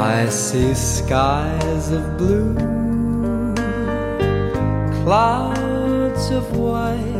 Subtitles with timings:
[0.00, 2.54] I see skies of blue,
[5.02, 7.17] clouds of white.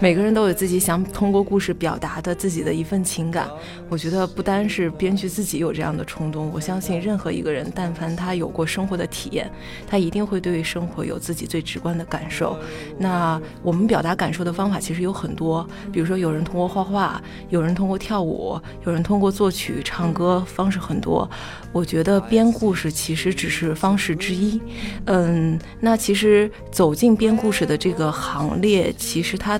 [0.00, 3.48] 每个人都有自己想通过故事表达的自己的一份情感。
[3.88, 9.50] 我觉得不单是编剧自己有这样的冲动，我相信任何一个人，但凡他有过生活的体验，
[9.86, 12.58] 他一定会对生活有自己最直观的感受。
[12.98, 21.28] 那我们表达感受的方法其实有很多，比如说有人通过画画，有人通过跳舞，有人通过作曲、唱歌，方式很多。
[21.70, 24.60] 我觉得编故事其实只是方式之一。
[25.04, 29.59] 嗯，那其实走进编故事的这个行列，其实它。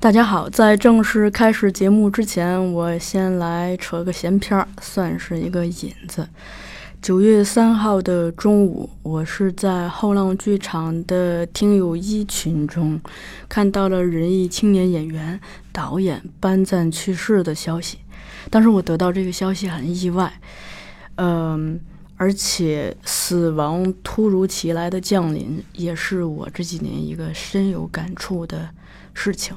[0.00, 6.28] 大家好，在正式开始节目之前，我先来扯个闲篇儿，算是一个引子。
[7.02, 13.00] 九月三号的中午，我是在后浪剧场的听友一群中
[13.48, 15.40] 看到了人艺青年演员、
[15.72, 17.98] 导演班赞去世的消息。
[18.50, 20.32] 当时我得到这个消息很意外，
[21.16, 21.80] 嗯，
[22.16, 28.70] 而且死亡突如其来的降临，也是我这几年一个深有感触的
[29.12, 29.56] 事情。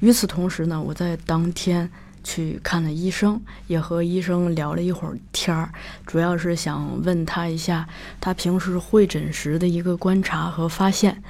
[0.00, 1.88] 与此同时呢，我在当天
[2.24, 5.72] 去看了医生，也和医生聊了一会儿天儿，
[6.04, 7.88] 主要是想问他一下
[8.20, 11.22] 他平时会诊时的一个观察和发现，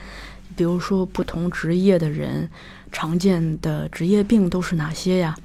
[0.57, 2.49] 比如说不同职业的人
[2.91, 5.37] 常见的职业病都是哪些呀？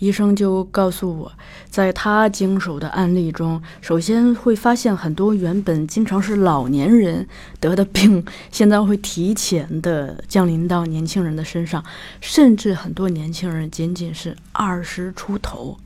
[0.00, 1.32] 医生就告诉我，
[1.70, 7.26] 在他经手的案例中，首先会发现很多原本经常是老年人
[7.60, 11.82] 得的病，现在会提前的降临到年轻人的身上，
[12.20, 15.76] 甚至很多年轻人仅仅是二十出头。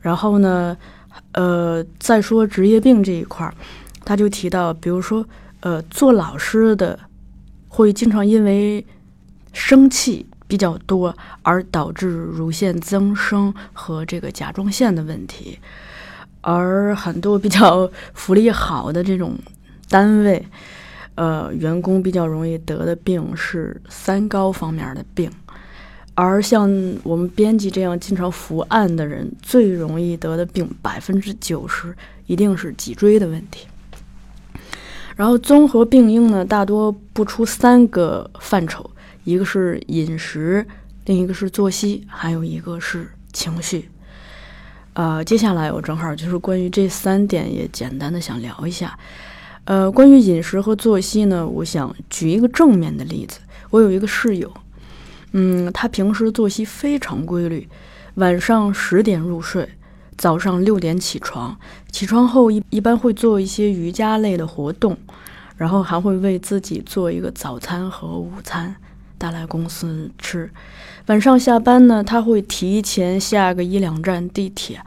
[0.00, 0.76] 然后呢，
[1.32, 3.54] 呃，再说职业病这一块儿，
[4.04, 5.24] 他就提到，比如说，
[5.60, 6.98] 呃，做老师的
[7.68, 8.84] 会经常因为
[9.52, 10.26] 生气。
[10.50, 15.56] 比较多，而导致乳腺增生和这个甲状腺的问题，
[16.40, 19.34] 而很多比较福利好的这种
[19.88, 20.44] 单位，
[21.14, 25.30] 呃，员工比较容易得的病是三高方面的病，
[26.14, 26.68] 而像
[27.04, 31.94] 我们编辑这样经常伏案的人，最容易得的病百分之九十
[32.26, 33.68] 一定是脊椎的问题。
[35.14, 38.90] 然后综合病因呢，大多不出三个范畴。
[39.30, 40.66] 一个是饮食，
[41.06, 43.88] 另一个是作息，还有一个是情绪。
[44.94, 48.98] 呃，接下来我正好就是关于这三点也简单的想聊一下。
[49.66, 53.38] 呃，关于饮食和作息呢，我想举一个正面的例子。
[53.70, 54.52] 我有一个室友，
[55.30, 57.68] 嗯，他平时作息非常规律，
[58.14, 59.68] 晚上十点入睡，
[60.18, 61.56] 早上六点起床，
[61.92, 64.98] 起床后一一般会做一些瑜伽类的活动，
[65.56, 68.74] 然后还会为自己做一个早餐和午餐。
[69.20, 70.50] 带来公司吃，
[71.04, 74.80] 晚上下班呢，他会提前下个一两站地铁，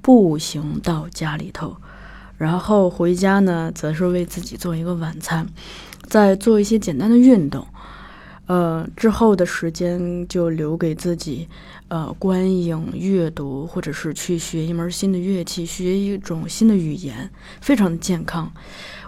[0.00, 1.76] 步行到家里头，
[2.38, 5.44] 然后回家呢，则是为自己做一个晚餐，
[6.06, 7.66] 再做一些简单的运动，
[8.46, 11.48] 呃，之后的时间就留给自己，
[11.88, 17.28] 呃，观影、阅读，或者是去学一门新的乐器，学一种新的语言，
[17.60, 18.52] 非常的健康。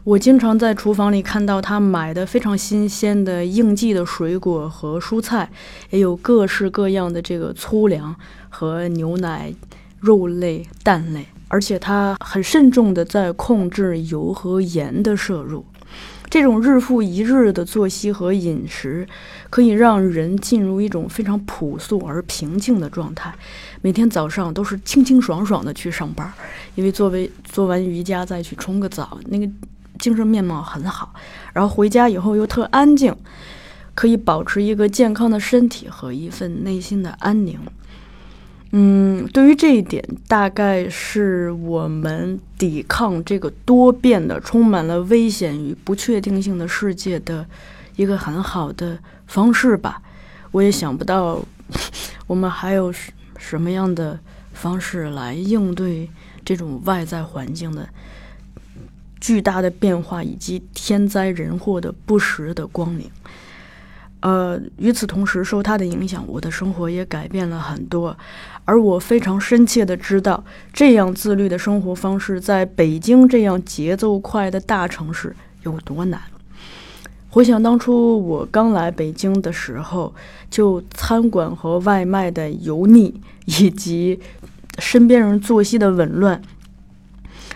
[0.05, 5.49] 我经常在厨房里看到他买的非常新鲜的应季的水果和蔬菜，
[5.91, 8.13] 也有各式各样的这个粗粮
[8.49, 9.55] 和牛奶、
[10.01, 15.65] 肉类、蛋类，而且他很慎重的在控制油和盐的摄入。
[16.29, 19.07] 这种日复一日的作息和饮食，
[19.51, 23.33] 可以让人进入一种非常朴素而平静的状态。
[23.83, 26.33] 每天早上都是清清爽爽的去上班，
[26.75, 29.49] 因为作为做完瑜伽再去冲个澡，那个。
[30.03, 31.15] 精神面貌很好，
[31.53, 33.15] 然后回家以后又特安静，
[33.95, 37.57] 可以保持一个健康的身体和一份内心的安宁。
[38.73, 47.47] 嗯，对于这一点，大概是我们抵抗这个多变的、充满了危险与不确定性的世界的
[47.95, 48.99] 一个很好的
[49.29, 50.03] 方式吧。
[50.51, 51.39] 我也想不到，
[52.27, 52.93] 我们还有
[53.39, 54.19] 什么样的
[54.53, 56.11] 方式来应对
[56.45, 57.89] 这种外在环境的。
[59.23, 63.09] 巨大的变化以及天灾人祸的不时的光临，
[64.19, 68.17] 呃，与此同时，受他的影响，我的生活也改变了很多。
[68.65, 70.43] 而我非常深切的知道，
[70.73, 76.21] 这样自律的生活方式，在北京这样节奏快的大城市有多难。
[77.31, 80.13] 回想当初我刚来北京的时候，
[80.51, 84.19] 就餐馆和外卖的油腻，以及
[84.79, 86.43] 身边人作息的紊乱，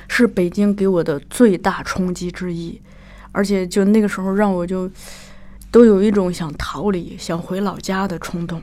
[0.08, 2.80] 是北京给我的最大冲击之一。
[3.32, 4.90] 而且，就那个时候，让我就。
[5.68, 8.62] 都有一种想逃离、想回老家的冲动，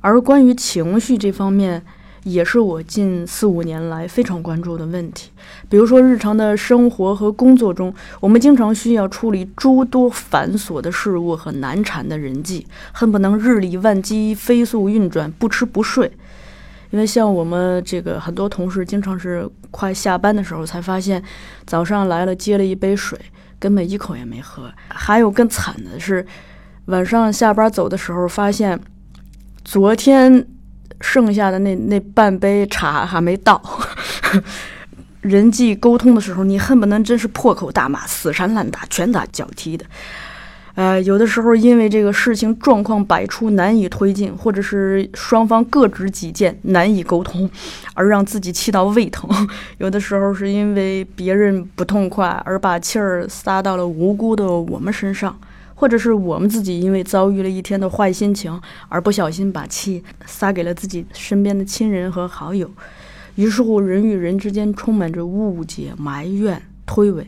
[0.00, 1.82] 而关于情绪这方面，
[2.22, 5.28] 也是我近四五年来非常关注的问题。
[5.68, 16.10] 比如说，日常的生活和工作中，我们经常需要处理诸多繁琐的事物和难缠的人际，恨不能日理万机、飞速运转、不吃不睡。
[16.92, 21.20] 因为像我们这个很多同事，经常是快下班的时候才发现，
[21.66, 23.18] 早上来了接了一杯水。
[23.58, 26.26] 根本一口也没喝，还有更惨的是，
[26.86, 28.76] 晚上下班走的时候，发现
[29.64, 30.44] 昨天
[31.00, 33.62] 剩下的那那半杯茶还没倒。
[35.22, 39.86] 人际沟通的时候，你恨不能真是破口大骂、死缠烂打、拳打脚踢的。
[40.74, 47.48] 呃，有的时候因为这个事情状况百出，难以推进，或者是双方各执己见，难以沟通，
[47.92, 49.28] 而让自己气到胃疼；
[49.76, 55.38] 有的时候是因为别人不痛快，而把气儿撒到了无辜的我们身上，
[55.74, 58.58] 或者是我们自己因为遭遇了一天的坏心情，
[58.88, 62.70] 而不小心把气撒给了自己身边的亲人和好友，
[63.34, 67.26] 于是乎人与人之间充满着误解、埋怨、推诿。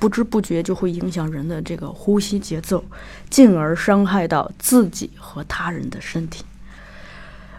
[0.00, 2.82] 不知不觉就会影响人的这个呼吸节奏，
[3.28, 6.42] 进而伤害到自己和他人的身体。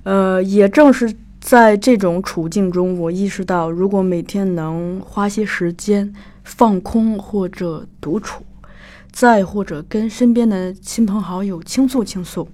[0.03, 6.11] 呃，也正是在这种处境中，我意识到，如果每天能花些时间
[6.43, 8.43] 放空或者独处，
[9.11, 12.49] 再或者跟身边的亲朋好友倾诉倾诉，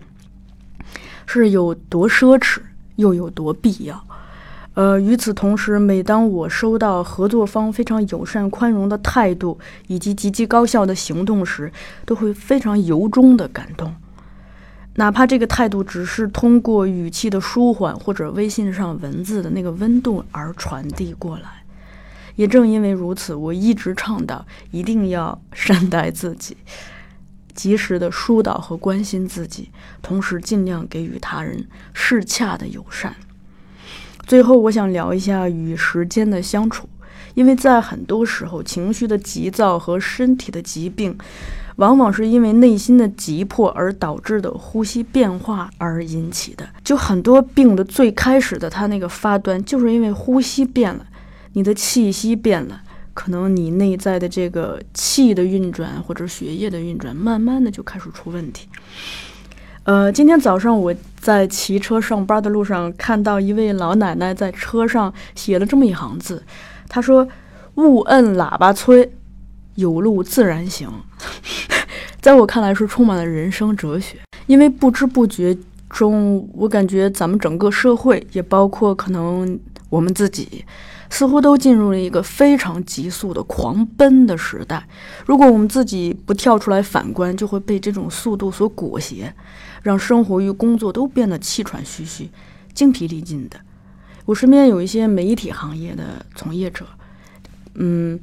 [1.26, 2.60] 是有多奢侈，
[2.98, 4.07] 又有多必要。
[4.78, 9.58] 呃，与此同时，每当我收到合作方非常友善、宽容的态度
[9.88, 11.72] 以及极其高效的行动时，
[12.06, 13.96] 都会非常由衷的感动。
[14.98, 21.64] 哪怕这个态度只是通过语气的舒缓或者微信上文字的那个温度而传递过来。
[22.36, 26.56] 也正因为如此，我一直倡导一定要善待自己，
[27.56, 29.72] 及时的疏导和关心自己，
[30.04, 33.16] 同时尽量给予他人适恰的友善。
[34.28, 36.90] 最后，我想聊一下与时间的相处，
[37.34, 41.18] 因为在很多时候，情绪的急躁和身体的疾病，
[41.78, 46.68] 往往是因为内心的急迫而导致的呼吸变化而引起的。
[46.84, 51.08] 就很多病的最开始的它那个发端，就是因为呼吸变了，
[51.54, 52.82] 你的气息变了，
[53.14, 58.68] 可能你内在的这个气的运转或者血液的运转，慢慢的就开始出问题。
[59.88, 66.44] 呃，今天早上我在骑车上班的路上，看到一位老奶奶在车上写了这么一行字，
[66.90, 67.26] 她说
[67.76, 69.10] ：“勿摁喇叭催，
[69.76, 70.92] 有路自然行。
[72.20, 74.18] ”在我看来是充满了人生哲学，
[74.48, 75.58] 因为不知不觉
[75.90, 79.58] 中，我感觉咱们整个社会，也包括可能
[79.90, 80.66] 我们自己，
[81.10, 84.86] 似乎都进入了一个非常急速的狂奔的时代。
[85.26, 89.34] 如果我们自己不跳出来反观，就会被这种速度所裹挟。
[89.88, 92.30] 让生活与工作都变得气喘吁吁、
[92.74, 93.58] 精疲力尽的。
[94.26, 96.86] 我身边有一些媒体行业的从业者，
[97.76, 98.20] 嗯，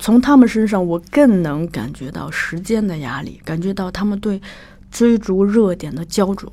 [0.00, 4.42] 从他们身上我更能感觉到时间的压力，感觉到他们对
[4.90, 6.52] 追逐热点的焦灼。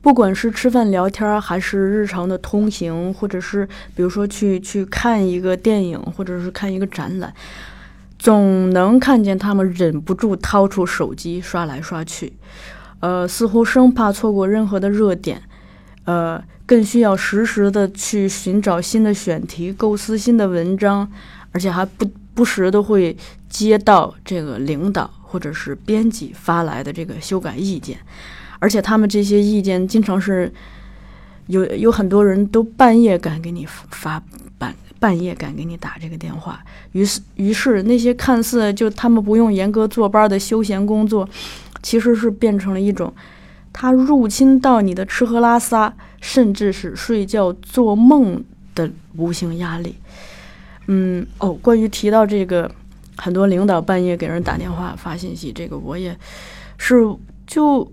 [0.00, 7.34] 不管是吃饭聊天，还是日常的通行，或者是比如说去去看一个电影，或者是看一个展览，
[8.18, 12.32] 总能看见他们忍不住掏出手机刷来刷去。
[13.00, 15.40] 呃，似乎生怕错过任何的热点，
[16.04, 21.10] 呃，更需要实时的去寻找新的选题，构思新的文章，
[21.52, 23.16] 而且还不不时的会
[23.48, 27.98] 接到这个领导或者是编辑发来的这个修改意见，
[28.58, 30.52] 而且他们这些意见经常是
[31.46, 34.22] 有有很多人都半夜敢给你发
[34.58, 36.62] 版半夜敢给你打这个电话，
[36.92, 41.28] 于是于是那些看似就他们不用严格坐班的休闲工作。
[41.80, 43.14] 其实是变成了一种，
[43.72, 49.94] 他入侵到你的吃喝拉撒，甚至是睡觉做梦的无形压力。
[50.88, 52.68] 嗯，哦，关于提到这个，
[53.16, 56.18] 很多领导半夜给人打电话发信息，这个我也
[56.78, 56.96] 是
[57.46, 57.88] 就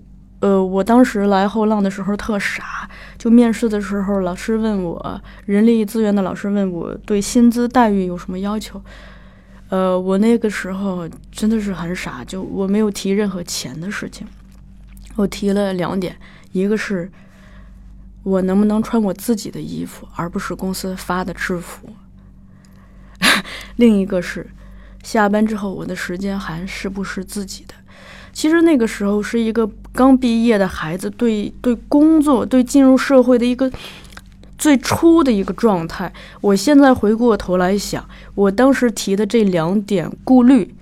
[0.46, 2.88] 呃，我当时来后浪的时候特傻，
[3.18, 8.80] 就面试的时候，老师问我，人力资源的老师问我对薪资待遇有什么要求。
[9.70, 14.28] 呃，我那个时候真的是很傻，就我没有提任何钱的事情。
[15.16, 16.16] 我提了两点，
[16.52, 17.12] 一个是
[18.22, 21.88] 我能不能穿我自己的衣服，而不是公司发的制服；
[23.78, 24.48] 另一个是
[25.02, 27.74] 下班之后我的时间还是不是自己的。
[28.36, 33.72] 其实那个时候是一个刚毕业的孩子，对对工作、对进入社会的一个
[34.58, 36.12] 最初的一个状态。
[36.42, 40.76] 我现在回过头来想，我当时提的这两点顾虑。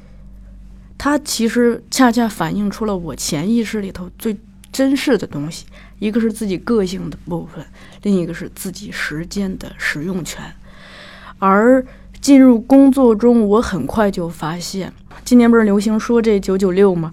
[0.98, 4.36] 它其实恰恰反映出了我潜意识里头最
[4.72, 5.66] 珍视的东西，
[6.00, 7.64] 一个是自己个性的部分，
[8.02, 10.42] 另一个是自己时间的使用权。
[11.38, 11.86] 而
[12.20, 14.92] 进入工作中，我很快就发现，
[15.24, 17.12] 今年不是流行说这九九六吗？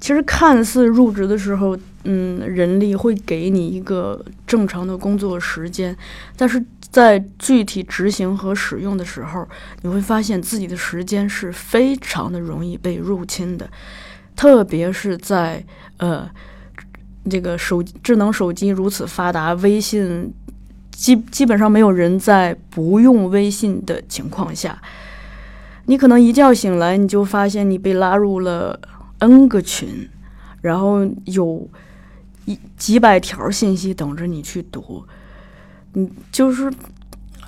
[0.00, 5.96] 其实看似入职的时候，嗯，人力会给你一个正常的工作时间，
[6.36, 6.64] 但是。
[6.90, 9.46] 在具体执行和使用的时候，
[9.82, 13.70] 你会发现自己的时间是非常的容易被入侵的，
[14.34, 15.64] 特别是在
[15.98, 16.28] 呃
[17.30, 20.34] 这个手智能手机如此发达，微信
[20.90, 24.76] 基基本上没有人在不用微信的情况下，
[25.84, 28.80] 你可能一觉醒来你就发现你被拉入了
[29.20, 30.08] N 个群，
[30.60, 31.66] 然后有
[32.44, 35.04] 一几百条信息等着你去读。
[35.94, 36.70] 嗯，就是，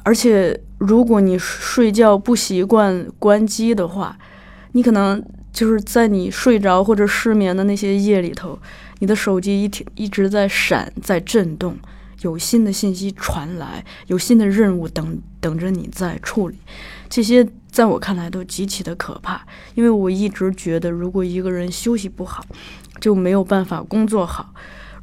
[0.03, 4.17] 而且如果你睡觉不习惯关机的话，
[4.73, 8.59] 你可能就是在你睡着或者失眠的那些夜里头，
[8.99, 11.77] 你的手机一天一直在闪，在震动，
[12.23, 16.57] 有新的信息传来，有新的任务等等着你在处理。
[17.13, 22.43] 这些在我看来都极其的可怕，因为我一直觉得，如果一个人休息不好，
[23.03, 24.55] 就没有办法工作好。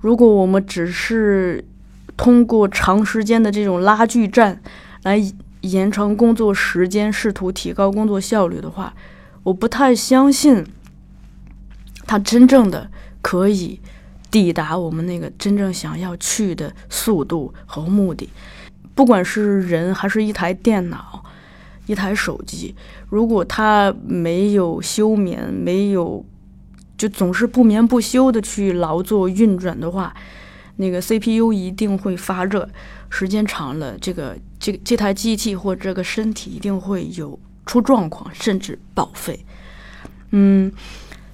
[0.01, 1.63] 如果我们只是
[2.17, 4.59] 通过长时间的这种拉锯战
[5.03, 5.21] 来
[5.61, 8.91] 延长工作时间，试图提高工作效率的话，
[9.43, 10.65] 我不太相信
[12.07, 12.89] 它真正的
[13.21, 13.79] 可以
[14.31, 18.27] 抵达我们那个真正想要去的速度和目的。
[18.95, 21.23] 不管是人还是一台电脑、
[21.89, 22.75] 一台手机，
[23.09, 26.23] 如果它没有休眠，没有
[26.95, 30.13] 就总是不眠不休的去劳作运转的话。
[30.75, 32.69] 那个 CPU 一定会发热，
[33.09, 39.43] 时间长了，这个这这台机器或这个身体一定会有出状况，甚至报废。
[40.29, 40.71] 嗯，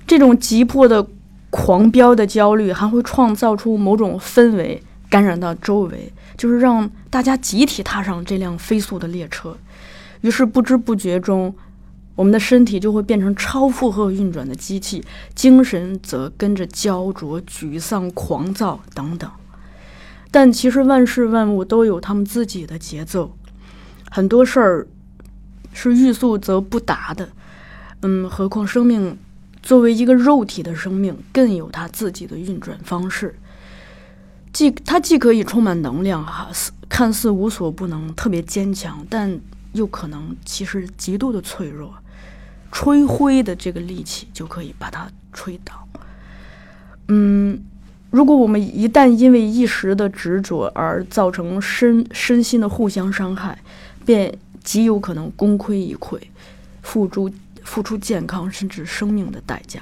[0.07, 1.05] 这种急迫的
[1.50, 9.55] 狂飙的焦虑还会创造出某种氛围，感染到周围，就是让大家集体踏上这辆飞速的列车。
[10.25, 11.53] 于是不知不觉中，
[12.15, 15.03] 我们的身体就会变成超负荷运转的机器，
[15.36, 19.29] 精神则跟着焦灼、沮丧、狂躁等等。
[20.32, 23.38] 但其实万事万物都有他们自己的节奏，
[24.10, 24.88] 很多事儿
[25.74, 27.29] 是欲速则不达的。
[28.01, 29.15] 嗯，何况生命
[29.62, 33.36] 作为一个肉体的生命，更有它自己的运转方式。
[34.51, 36.50] 既它既可以充满能量，哈，
[36.89, 39.39] 看似无所不能，特别坚强，但
[39.75, 41.94] 又可能其实极度的脆弱。
[42.72, 45.88] 吹灰的这个力气就可以把它吹倒。
[47.08, 47.58] 嗯，
[48.10, 53.58] 如果我们一旦因为一时的执着而造成身身心的互相伤害，
[54.05, 56.20] 便极有可能功亏一篑，
[56.82, 57.32] 付出
[57.63, 59.82] 付出健康甚至生命的代价。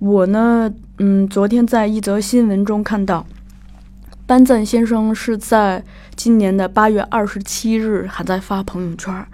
[0.00, 3.24] 我呢，嗯，昨天在一则新闻中看到，
[4.28, 5.82] 班赞先生是在
[6.14, 9.26] 今年的八月二十七日还在发朋友圈。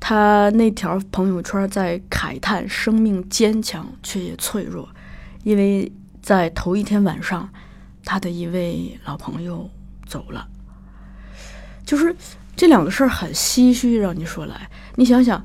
[0.00, 4.88] 他那条朋友圈在慨叹生命坚强却也脆弱，
[5.42, 5.92] 因为
[6.22, 7.46] 在头一天晚上，
[8.06, 9.68] 他的一位老朋友
[10.06, 10.48] 走了。
[11.84, 12.16] 就是
[12.56, 15.44] 这两个事儿很唏嘘，让你说来，你想想，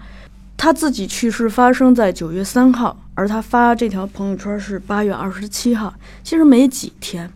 [0.55, 7.29] 他自己去世发生在九月三号，而他发这条朋友圈是八月二十七号，其实没几天。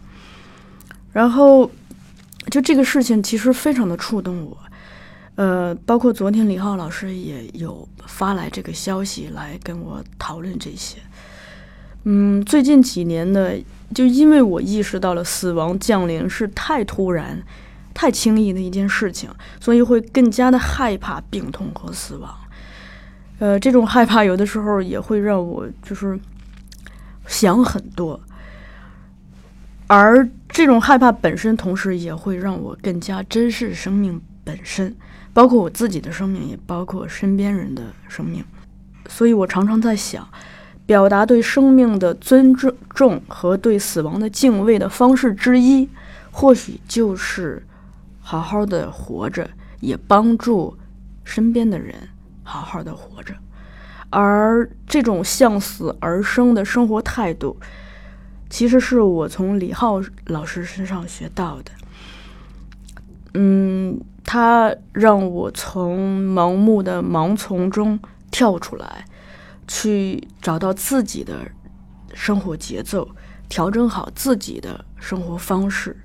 [1.15, 1.72] 然后，
[2.51, 4.57] 就这个事情其实非常的触动我。
[5.36, 10.98] 呃，包括昨天李浩老师也有发来这个消息来跟我讨论这些。
[12.03, 13.51] 嗯，最近几年呢，
[13.93, 17.41] 就因为我意识到了死亡降临是太突然、
[17.93, 19.29] 太轻易的一件事情，
[19.62, 22.36] 所以会更加的害怕病痛和死亡。
[23.39, 26.19] 呃，这种害怕有的时候也会让我就是
[27.25, 28.19] 想很多，
[29.88, 34.96] 而这种害怕本身，同时也会让我更加珍视生命本身。
[35.34, 38.42] 包括我自己的生命，也包括身边人的生命，
[39.10, 40.26] 所以我常常在想，
[40.86, 42.56] 表达对生命的尊
[42.90, 45.90] 重和对死亡的敬畏的方式之一，
[46.32, 47.62] 或许就是
[48.22, 49.50] 好好的活着，
[49.82, 50.78] 也帮助
[51.26, 51.94] 身边的人
[52.44, 53.36] 好好的活着。
[54.10, 57.58] 而这种向死而生的生活态度，
[58.56, 61.72] 其实是我从李浩老师身上学到的。
[63.34, 68.00] 嗯，他让我从盲目的盲从中
[68.32, 69.04] 跳出来，
[69.68, 71.40] 去找到自己的
[72.14, 73.06] 生活节奏，
[73.50, 75.98] 调整好自己的生活方式，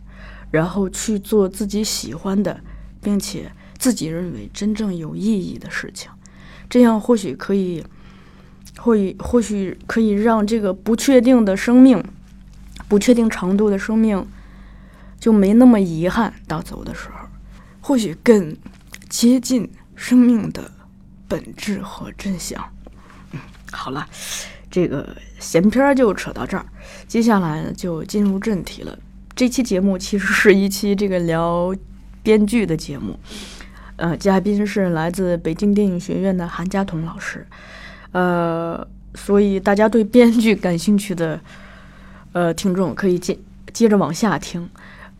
[0.51, 2.59] 然后去做自己喜欢的，
[3.01, 6.11] 并且自己认为真正有意义的事情。
[6.69, 7.85] 这样或许可以，
[8.81, 12.03] 会或许可以让这个不确定的生命。
[12.91, 14.27] 不确定长度的生命
[15.21, 17.29] 就没那么遗憾，到走的时候，
[17.81, 18.57] 或许更
[19.09, 20.69] 接近生命的
[21.29, 22.61] 本质和真相。
[23.31, 23.39] 嗯，
[23.71, 24.05] 好了，
[24.69, 26.67] 这个闲篇就扯到这儿，
[27.07, 28.99] 接下来就进入正题了。
[29.37, 31.73] 这期节目其实是一期这个聊
[32.25, 33.17] 编剧的节目，
[33.95, 37.47] 呃，嘉宾是来自北京电影学院的韩佳彤老师，
[38.11, 41.41] 呃，所以大家对编剧感兴趣的。
[42.33, 43.37] 呃，听众可以接
[43.73, 44.69] 接着往下听。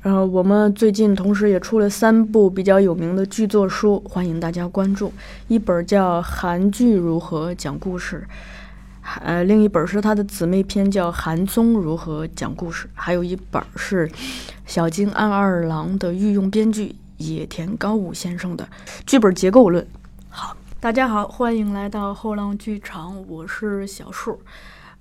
[0.03, 5.13] 然后我们最近同时也出了三部比较有名的剧作书，欢迎大家关注。
[5.49, 8.27] 一本叫《韩剧如何讲故事》，
[9.23, 14.11] 呃，另一本是他的姊妹篇叫《韩综如何讲故事》，还有一本是
[14.65, 18.67] 小津安二郎的御用编剧野田高武先生的
[19.05, 19.87] 剧本结构论。
[20.31, 24.41] 好，大家好，欢迎来到后浪剧场，我是小树。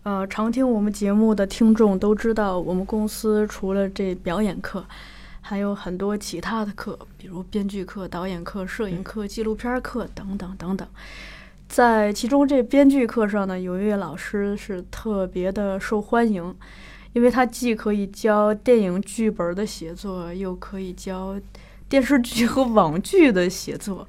[0.09, 4.83] 呃，常听我们节目的听众都知道，我们公司除了这表演课，
[5.39, 10.87] 还有很多其他的课，比如编剧课、导演课、摄影课、纪录片课等等等等。
[11.67, 16.55] 在其中这编剧课上呢，有一位老师是特别的受欢迎，
[17.13, 21.39] 因为他既可以教电影剧本的写作，又可以教
[21.87, 24.07] 电视剧和网剧的写作，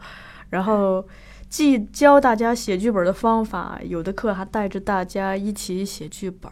[0.49, 1.05] 然后。
[1.51, 6.51] 既教大家写剧本的方法，有的课还带着大家一起写剧本。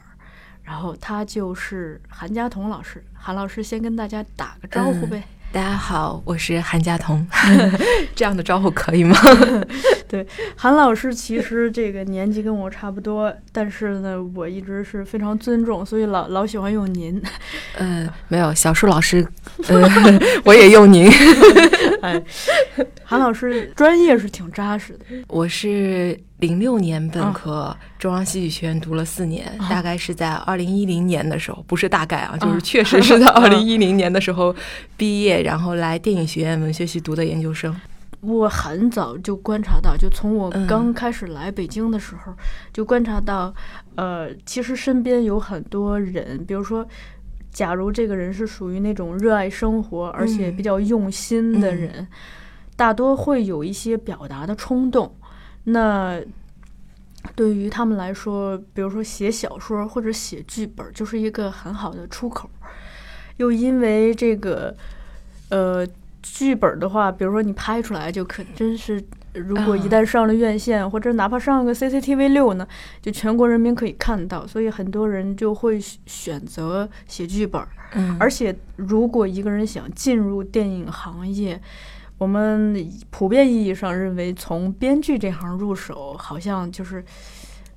[0.62, 5.22] 然后他就是韩佳彤老师，韩老师先跟大家打个招呼呗。
[5.50, 7.26] 大家好，我是韩佳彤，
[8.14, 9.16] 这样的招呼可以吗？
[10.06, 17.20] 对，韩老师其实这个年纪跟我差不多，但是呢，我一直是非常尊重，所以老老喜欢用您。
[17.78, 19.26] 嗯，没有，小树老师，
[19.68, 19.88] 呃，
[20.44, 21.10] 我也用您。
[22.02, 22.22] 哎，
[23.02, 25.04] 韩老师专业是挺扎实的。
[25.28, 34.54] 我是零六年本科，中央戏剧学院读了四年，大概是在二零一零年的时候，不是大概啊，就是确实是在 二零一零年的时候
[34.96, 37.74] 毕业，然后来电影学院文学系读的研究生。
[38.20, 42.32] 我很早就观察到，就从我刚开始来北京的时候，
[42.72, 43.54] 就观察到，
[43.96, 46.86] 呃，其实身边有很多人，比如说。
[47.50, 52.06] 假如这个人是属于那种热爱生活而且比较用心的人，
[52.76, 55.12] 大多会有一些表达的冲动。
[55.68, 56.20] 那
[57.34, 62.48] 对于他们来说，比如说写小说或者写剧本，就是一个很好的出口。
[63.36, 64.74] 又因为这个，
[65.50, 65.86] 呃，
[66.22, 69.02] 剧本的话，比如说你拍出来，就可真是。
[69.34, 72.66] 如果一旦上了院线，或者哪怕上个 CCTV 六呢，
[73.00, 77.62] 就全国人民可以看到，所以很多人就会选择写剧本。
[77.92, 81.60] 嗯，而且如果一个人想进入电影行业，
[82.18, 87.02] 我们普遍意义上认为从编剧这行入手，好像就是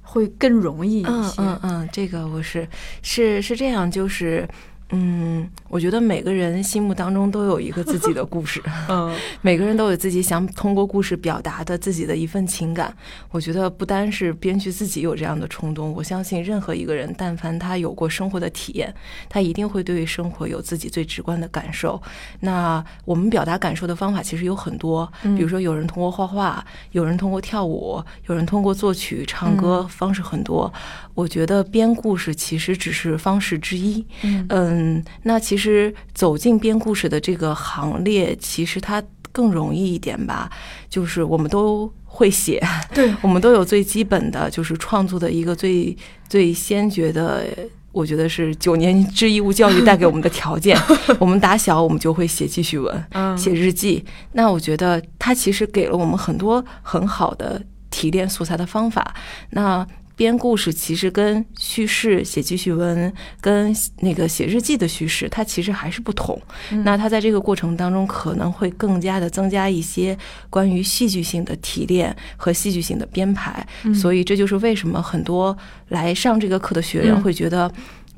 [0.01, 1.41] 会更容易一些。
[1.41, 2.67] 嗯嗯，这个我是
[3.01, 4.47] 是是这样，就是。
[4.91, 12.93] 嗯，我觉得每个人心目当中都有一个自己的故事， 嗯，每个人都有自己想通过故事表达的自己的一份情感。
[13.32, 18.93] 我觉得不单是编剧自己有这样的冲动，我相信任何一个人，但凡他有过生活的体验，
[19.30, 22.01] 他一定会对生活有自己最直观的感受。
[22.41, 30.71] 那我们表达感受的方法其实有很多，比如说有人通过画画，有人通过跳舞，有人通过作曲、唱歌，方式很多。
[31.13, 34.45] 我觉得编故事其实只是方式之一，嗯。
[34.50, 40.50] 嗯，那其实走进编故事的这个行列，其实它更容易一点吧。
[40.89, 42.62] 就是我们都会写，
[42.93, 45.95] 对 我们都有最基本的就是创作的一个最
[46.28, 47.45] 最先决的，
[47.91, 50.78] 我觉得是九年制义务教育带给我们的条件。
[51.19, 54.04] 我们打小我们就会写记叙文，写日记。
[54.34, 59.13] 那我觉得它其实给了我们很多很好的提炼素材的方法。
[59.52, 59.86] 那
[60.21, 66.39] 编故事其实跟叙事写记叙文跟那个写日记的叙事，它其实还是不同。
[66.84, 70.15] 那它在这个过程当中可能会更加的增加一些
[70.47, 73.65] 关于戏剧性的提炼和戏剧性的编排。
[73.95, 75.57] 所以这就是为什么很多
[75.88, 77.71] 来上这个课的学员会觉得。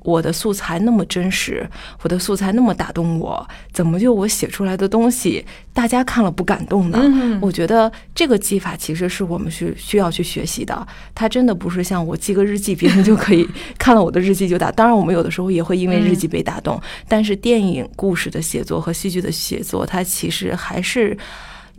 [0.03, 1.67] 我的素材那么真实，
[2.01, 7.39] 我的素材那么打动我，怎么就我写出来的东西大家看了不感动呢？
[7.41, 10.87] 我觉得这个技法其实是我们需需要去学习的。
[11.15, 13.47] 它真的不是像我记个日记，别人就可以
[13.79, 14.71] 看了我的日记就打。
[14.71, 21.17] 当然，我们有的时候也会因为日记被打动，但是电影故事的写作和戏剧的写作，它其实还是。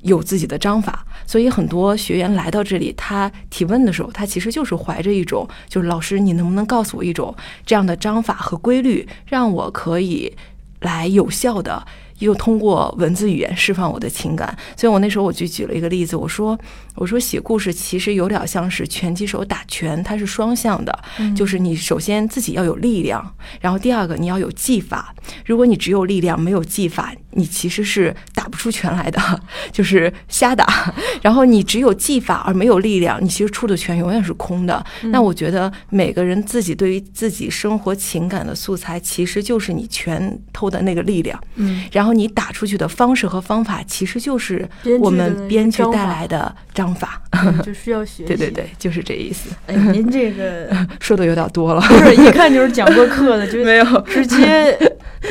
[0.03, 7.35] 有自己的章法，所以很多学员来到这里，他提问的时候，他其实就是怀着一种，就是老师，你能不能告诉我一种
[7.65, 10.33] 这样的章法和规律，让我可以
[10.81, 11.87] 来有效的。
[12.25, 16.59] 又通过文字语言释放我的情感，所以我那时候我就举了一个例子，我说
[16.95, 20.99] 我说写故事其实有点像是拳击手打拳，它是双向的，
[21.37, 25.15] 就是你首先自己要有力量，然后第二个你要有技法。
[25.45, 29.21] 如果你只有力量没有技法，你其实是打不出拳来的，
[29.71, 30.95] 就是瞎打。
[31.21, 34.85] 然后你只有技法而没有力量，你其实出的拳永远是空的。
[35.05, 41.39] 那我觉得每个人自己对于自己生活情感的素材，其实就是你拳头的那个力量。
[41.57, 42.14] 嗯，然后。
[42.15, 44.69] 你打出去的方式和方法，其实就是
[45.01, 47.21] 我们编剧带来的章法，
[47.65, 48.25] 就需要学。
[48.29, 49.51] 对对对，就是这意思。
[49.67, 50.69] 哎，您这个
[51.01, 54.79] 说的有点多了， 不是一看就是讲过课的，就没有直接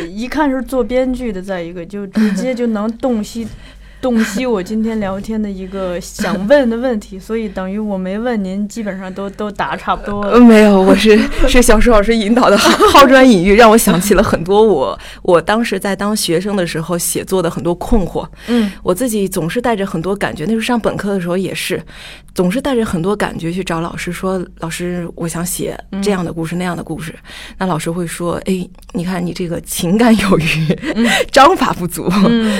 [0.10, 3.48] 一看是做编剧的，再一个就直接就能洞悉。
[4.04, 10.38] 洞悉我今天聊天的一个 想问的问题，所以等于我没问您，基本上都都答差不多了。
[10.42, 12.58] 没有，我是 是小石老师引导的
[12.92, 18.28] 抛砖引玉，让我想起了很多我我当时在当学生的时候写作的很多困惑。
[18.48, 21.82] 嗯，我自己总是带着很多感觉，那时候上本科的时候也是，
[22.36, 27.16] 总是带着很多感觉去找老师说：“老师，我想写这样的故事那样的故事。”
[27.58, 30.78] 那老师会说：“哎，你看你这个情感有余，
[31.32, 32.12] 章法不足，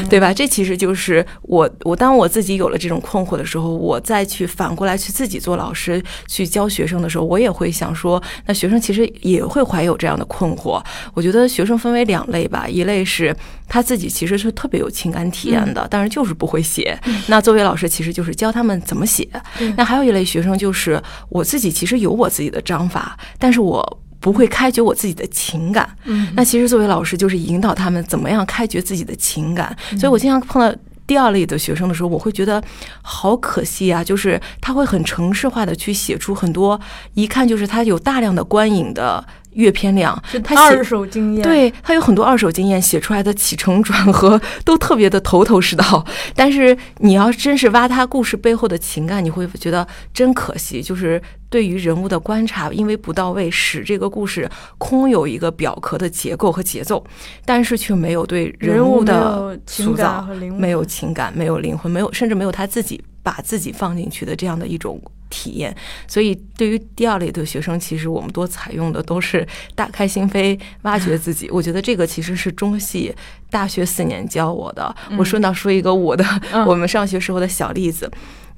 [0.10, 1.26] 对吧？”这其实就是。
[1.42, 10.82] 我我当我自己有了这种困惑的时候，我再去反过来去自己做老师去教学生的时候，我也会想说，那学生其实也会怀有这样的困惑。
[11.14, 13.36] 我觉得学生分为两类吧，一类是
[13.68, 16.98] 他自己其实是特别有情感体验的，但是就是不会写。
[17.28, 19.28] 那作为老师，其实就是教他们怎么写。
[19.76, 25.90] 那还有一类学生就是我自己其实有我自己的章法，但是我不会开掘我自己的情感。
[26.06, 29.76] 嗯，那其实作为老师就是引导他们怎么样开掘自己的情感。
[30.00, 30.74] 所以我经常碰到。
[31.06, 32.64] 第二类的学生的时候，我会觉得
[33.02, 36.80] 好可惜啊，就是他会很城市化的去写出很多，
[37.14, 39.26] 一看就是他有大量的观影的。
[39.56, 46.06] 阅片量，他二手经验，对他有很多二手经验，写出来的起承转合都特别的头头是道。
[46.36, 50.82] 但是你要真是挖他故事背后的情感，你会觉得真可惜。
[50.82, 57.04] 就是对于人物的观察，因为不到位，使这个故事空有一个表壳的结构和节奏，
[57.46, 65.02] 但是却没有对人物的塑造，没有情感，没有灵魂，没有甚至没有他自己把自己放进去的这样的一种。
[65.36, 65.76] 体验，
[66.08, 71.50] 所以对于第二类的学生，其实我们多采用的都是打开心扉，挖掘自己。
[71.50, 73.12] 我觉得这个其实是中戏
[73.50, 74.96] 大学四年教我的。
[75.18, 76.24] 我顺道说一个我的
[76.68, 78.08] 我们上学时候的小例子。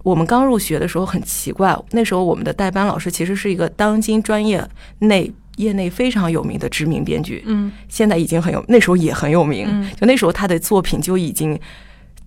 [0.04, 4.62] 我们刚入学的时候很奇怪，那时候我们的代班老师其实是一个当今专业
[5.00, 9.66] 内业内非常有名的知名编剧，嗯，现在已经很有，那时候也很有名。
[9.98, 11.58] 就那时候他的作品就已经。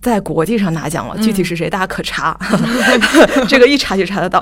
[0.01, 2.37] 在国际上拿奖了，具体是谁大家可查，
[3.49, 4.41] 这个一查就查得到。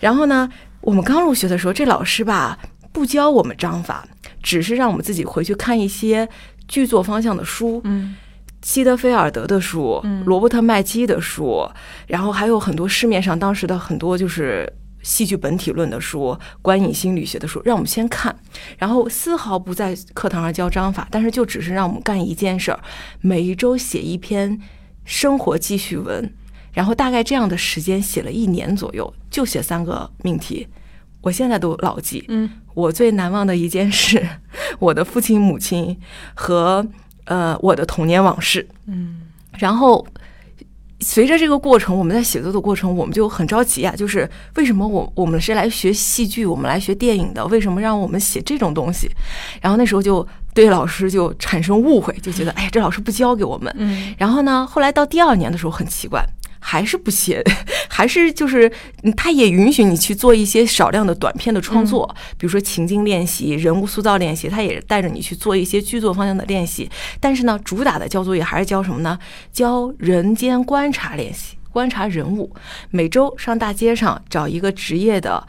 [0.00, 0.48] 然后呢，
[0.82, 2.58] 我们刚入学的时候，这老师吧
[2.92, 4.06] 不教我们章法，
[4.42, 6.28] 只是让我们自己回去看一些
[6.66, 8.16] 剧作方向的书，嗯，
[8.60, 11.66] 希德菲尔德的书，罗伯特麦基的书，
[12.06, 14.70] 然后还有很多市面上当时的很多就是
[15.02, 18.34] 戏剧本体论的书、观影心理学的书，让我们先看，
[18.76, 22.80] 然后丝毫不在课堂上教章法，但是就只是让我们干一件事儿，
[23.22, 24.60] 每一周写一篇。
[25.08, 26.30] 生活记叙文，
[26.70, 30.68] 然后大概这样的时间写了一年左右，就写三个命题，
[31.22, 32.22] 我现在都牢记。
[32.28, 34.28] 嗯，我最难忘的一件事，
[34.78, 35.98] 我的父亲母亲
[36.34, 36.86] 和
[37.24, 38.68] 呃我的童年往事。
[38.84, 39.22] 嗯，
[39.56, 40.06] 然后
[41.00, 49.10] 随着这个过程，我们在写作的过程，我们就很着急啊，就是为什么我我们是来学戏剧，我们来学电影的，为什么让我们写这种东西？
[49.60, 50.26] 然后那时候就。
[50.54, 53.72] 对老师就产生误会，就觉得哎呀，这老师不教给我们。
[53.78, 56.24] 嗯，然后呢，后来到第二年的时候很奇怪，
[56.58, 57.40] 还是不写，
[57.98, 58.70] 还是就是
[59.16, 66.88] 他也允许你去做一些少量的短片的创作，比如说情境练习、人物塑造练习，他也带着你去做一些剧作方向的练习。
[67.18, 69.18] 但是呢，主打的交作业还是教什么呢？
[69.52, 72.54] 教人间观察练习，观察人物。
[72.90, 75.44] 每周上大街上找一个职业的。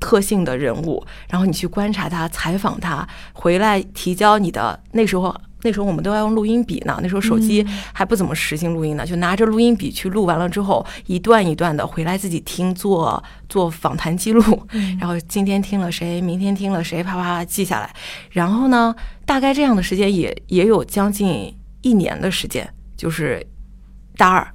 [0.00, 4.82] 特性的人物，然后你去观察他，采访他，回来提交你的。
[4.90, 14.42] 那时候那时候我们都要用录音笔呢，那时候手机还不怎么实行录音呢，就拿着录音笔去录完了之后，一段一段的回来自己听，做做访谈记录，
[14.98, 17.94] 然后今天听了谁，明天听了谁，啪啪啪记下来。
[18.30, 18.94] 然后呢，
[19.24, 23.44] 大概这样的时间也也有将近一年的时间，就是
[24.16, 24.46] 大二，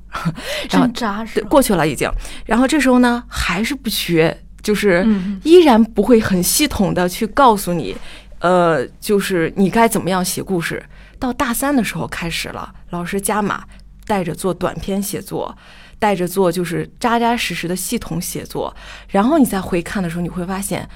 [0.69, 2.09] 然后扎实，过去了已经。
[2.45, 7.95] 然后这时候呢，还是不学，就是嗯依然不会很系统的去告诉你，
[8.39, 10.83] 呃，就是你该怎么样写故事。
[11.19, 13.63] 到大三的时候开始了，老师加码，
[14.05, 15.57] 带着做短篇写作，
[15.99, 18.75] 带着做就是扎扎实实的系统写作。
[19.09, 20.87] 然后你再回看的时候，你会发现。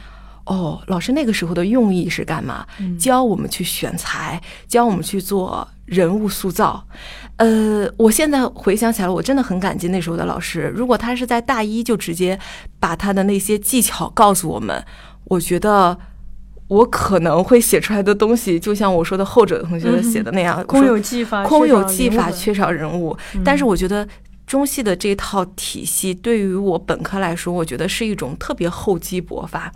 [0.45, 2.65] 哦，老师那个时候的用意是干嘛？
[2.99, 6.83] 教我们去选材，教我们去做人物塑造。
[7.37, 10.61] 呃，我现在回想起来，我真的很感激那时候的老师。
[10.75, 12.37] 如果他是在大一就直接
[12.79, 14.83] 把他的那些技巧告诉我们，
[15.25, 15.97] 我觉得
[16.71, 23.15] 我可能会写出来的东西，就像我说的后者同学写的那样，空有技法，空有技法，缺少人物。
[23.43, 24.07] 但是我觉得
[24.47, 29.69] 中戏的这套体系对于我本科来说，我觉得是一种特别厚积薄发，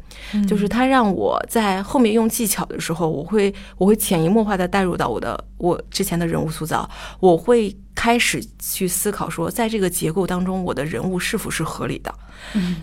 [0.48, 6.90] 就是它让我在后面用技巧的时候，我会我会潜移默化的带入到我的我之前的人物塑造，
[7.20, 12.14] 我会开始去思考说，在这个结构当中，我的人物是否是合理的。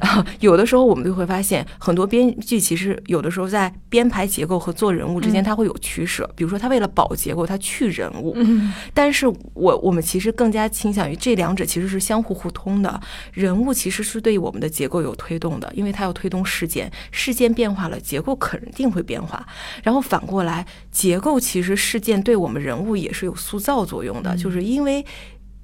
[0.01, 6.29] 然后有的时候我们就会发现，很多编剧其实有的时候在编排结构和做人物之间，他会有取舍。
[6.35, 8.33] 比如说，他为了保结构，他去人物。
[8.37, 12.99] 嗯但是我我们其实更加倾向于这两者其实是相互互通的。
[13.33, 19.47] 人物其实是对我们的结构有推动的，因为它要推动事件，事件变化了，结构肯定会变化。
[19.83, 25.05] 然后反过来，结构其实事件对我们人物也是有塑造作用的，就是因为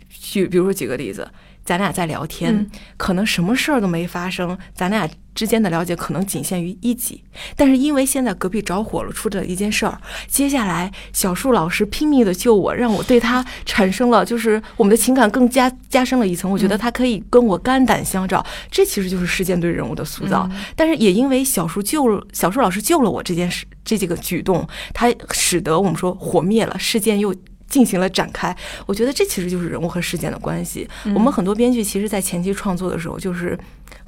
[0.08, 1.30] 举比如说举个例子。
[1.68, 7.22] 咱俩在聊天，嗯可能什么事儿都没发生，咱俩之间的了解可能仅限于一级。
[7.54, 16.50] 但是因为现在隔壁着火了，出了一件事儿，接下来小树老师拼命的救我，让我对他产生了就是我们的情感更加加深了一层。
[16.50, 20.48] 我觉得他可以跟我肝胆相照，这其实就是事件对人物的塑造。
[20.74, 27.34] 但是也因为小树救了小树老师救了我这件事，这几个举动，他使得我们说火灭了，事件又。
[27.68, 30.88] 进行了展开，我觉得这其实就是人物和事件的关系。
[31.14, 33.58] 我们很多编剧其实，在前期创作的时候，就是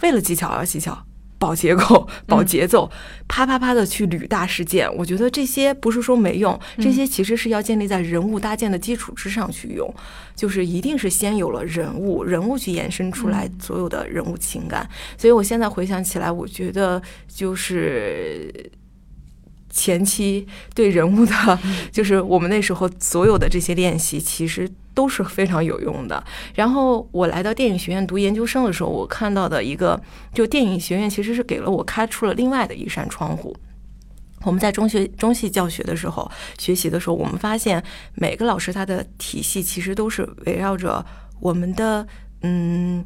[0.03, 0.99] 为了技巧而技巧，
[1.38, 2.90] 保结构、保节奏，
[3.29, 4.92] 啪啪啪的去捋大事件。
[4.96, 9.94] 我觉得这些不是说没用，这些其实是要建立在人物搭建的基础之上去用，
[10.35, 14.88] 就是一定是先有了人物，人物去延伸出来所有的人物情感。
[15.18, 18.70] 所以我现在回想起来，我觉得就是。
[19.71, 21.59] 前期对人物的，
[21.91, 26.23] 就是我们那时候所有的这些练习，其实都是非常有用的。
[26.55, 30.01] 然后我来到电影学院读研究生的时候，我看到的一个，
[30.35, 33.57] 就电影学院其实是给了我开出了另外的一扇窗户。
[34.43, 37.83] 我们在中学中戏教学的时候，学习的时候，我们发现
[38.15, 41.05] 每个老师他的体系其实都是围绕着
[41.41, 42.07] 我们的
[42.43, 43.05] 嗯。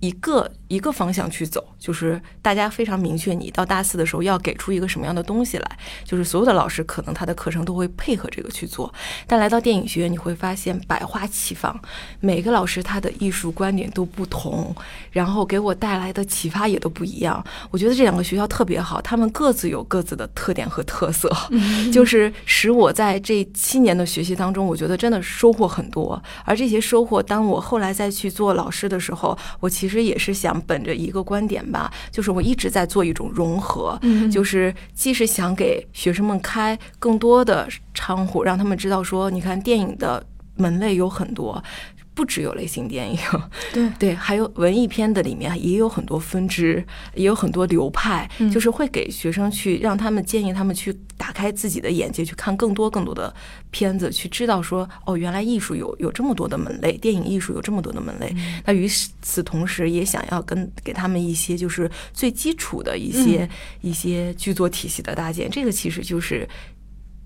[0.00, 8.92] 一个一个方向去走，就是大家非常明确，你到大四的时候要给出一个什么样的东西来，就是所有的老师可能他的课程都会配合这个去做。
[9.26, 11.78] 但来到电影学院，你会发现百花齐放，
[12.20, 14.74] 每个老师他的艺术观点都不同，
[15.10, 17.42] 然后给我带来的启发也都不一样。
[17.70, 21.30] 我觉得这两个学校特别好，他们各自有各自的特点和特色，
[21.92, 26.22] 就是使我在这七年的学习当中，我觉得真的收获很多。
[26.44, 33.98] 而这些收获，当我后来再去做老师的时候，我其实也是想本着一个观点吧，就是我一直在做一种融合，
[34.30, 40.24] 就是既是想给学生们开更多的窗户，让他们知道说，你看电影的
[40.56, 41.62] 门类有很多。
[42.18, 43.16] 不只有类型电影，
[43.72, 43.88] 对。
[43.96, 48.50] 对，还有文艺片的里面也有很多分支，也有很多流派，嗯。
[48.50, 53.32] 就是会给学生去让他们建议他们去打开自己的眼界，去看更多更多的
[53.70, 58.34] 片子，去知道说哦，原来艺术有有这么多的门类，电影艺术有这么多的门类。
[58.66, 58.88] 那与
[59.22, 63.48] 此同时，也想要跟给他们一些就是最基础的一些、
[63.80, 66.48] 一些剧作体系的搭建，这个其实就是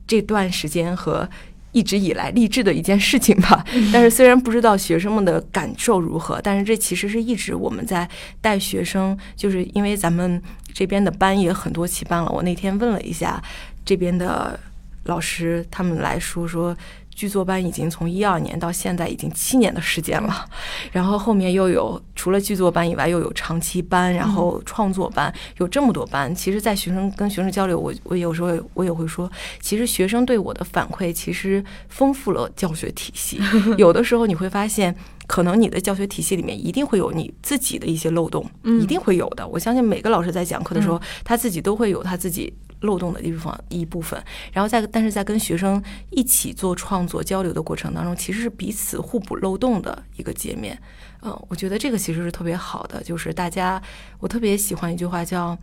[0.06, 1.26] 这段时间和。
[1.72, 8.08] 一直以来励志的一件事情吧，但是虽然不知道学生们的感受如何，但是这其实是一直我们在
[8.40, 10.40] 带学生，就是因为咱们
[10.72, 12.30] 这边的班也很多期班了。
[12.30, 13.42] 我那天问了一下
[13.84, 14.58] 这边的
[15.04, 16.76] 老师，他们来说说。
[17.14, 20.44] 剧作班已经从一二年到现在已经七年的时间了，
[20.90, 26.34] 然后后面又有除了剧作班以外，又有长期班，然后创作班，有这么多班。
[26.34, 33.40] 其实，在学生跟学生交流，我我有时候我也会说，其实学生对我的反馈其实丰富了教学体系。
[33.76, 34.94] 有的时候你会发现，
[35.26, 38.44] 可能你的教学体系里面一定会有你自己的一些漏洞，
[38.80, 39.46] 一定会有的。
[39.46, 42.52] 我相信每个老师在讲课的时候，他自己都会有他自己。
[42.82, 44.22] 漏洞的地方一部分。
[44.52, 50.78] 然后在但是在跟学生一起做创作交流的过程当中，其实是彼此互补漏洞的一个界面。
[51.22, 53.82] 嗯，我觉得这个其实是特别好的，就是大家
[54.20, 55.58] 我特别喜欢一句话叫。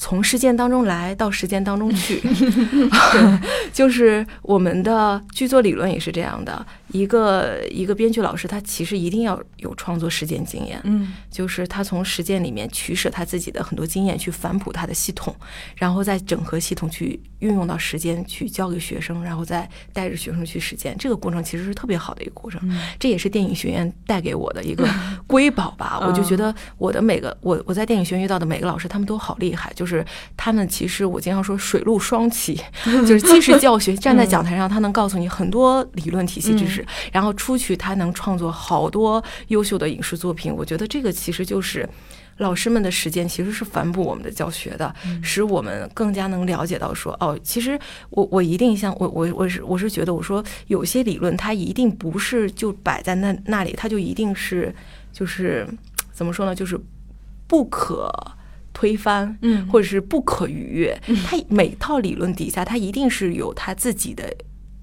[0.00, 2.22] 从实践当中来到实践当中去，
[3.74, 6.64] 就是我们的剧作理论也是这样的。
[6.92, 15.34] 一个一个编剧老师，他其实一定要有创作实践经验，嗯，就是他从实践里面取舍他自己的很多经验，去反哺他的系统，
[15.76, 20.96] 然后再整合系统去运用到实践去教给学生，然后再带着学生去实践。
[20.98, 22.60] 这个过程其实是特别好的一个过程，
[22.98, 24.88] 这也是电影学院带给我的一个
[25.26, 26.00] 瑰宝吧。
[26.00, 30.04] 我就觉得我的每个我我在电影学院遇到的每个老师，他们都好厉害，就是
[30.36, 32.58] 他们其实我经常说水陆双栖，
[33.06, 36.77] 就是既是教学，站在讲台上，他能告诉你很多理论体系知识。
[37.12, 40.54] 然后出去，他能创作好多优秀的影视作品。
[40.54, 41.88] 我觉得这个其实就是
[42.38, 47.78] 老师们的实践，其实是反哺我们的教学的，使我们更加能了解到说，哦，其实
[48.10, 54.74] 我我一定像我我我是我是觉得，我说有些理论它一定不是就摆在那那里，它就一定是
[55.12, 55.66] 就是
[56.12, 56.78] 怎么说呢，就是
[57.48, 58.08] 不可
[58.72, 60.96] 推翻，嗯，或者是不可逾越。
[61.26, 64.32] 它每套理论底下，它一定是有它自己的。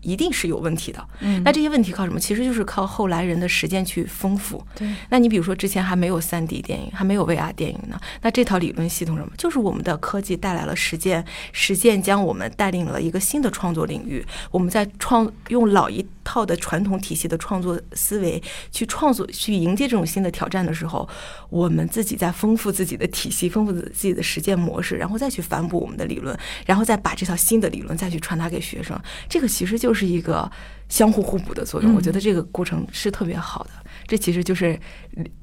[0.05, 2.19] 一定是有问题的，嗯，那这些问题靠什么？
[2.19, 4.63] 其实就是靠后来人的实践去丰富。
[4.75, 9.31] 对，那你比如说之前还没有三 D 电影，还没有 VR 电影呢，那这套理论系统什么？
[9.37, 14.23] 就是我们的科技带来了实践，实践将我们带领了一个新的创作领域。
[14.51, 21.07] 我们在创用老一套的传统体系的创作思维去创作，去迎接这种新的挑战的时候，
[21.49, 28.95] 我们自己在丰富自己的体系，丰富自己的实践模式，然后再去反哺我们的理论，然后再把这套新的理论再去传达给学生。
[29.27, 29.95] 这个其实就是。
[29.95, 30.51] 是一个
[30.89, 33.69] 相互互补的作用，我觉得这个过程是特别好的。
[34.05, 34.77] 这其实就是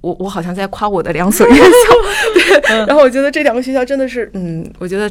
[0.02, 1.70] 我我好像在夸我的两所院校，
[2.68, 2.76] 对。
[2.86, 5.10] 然后我觉得这两个学校真的是，嗯，我觉得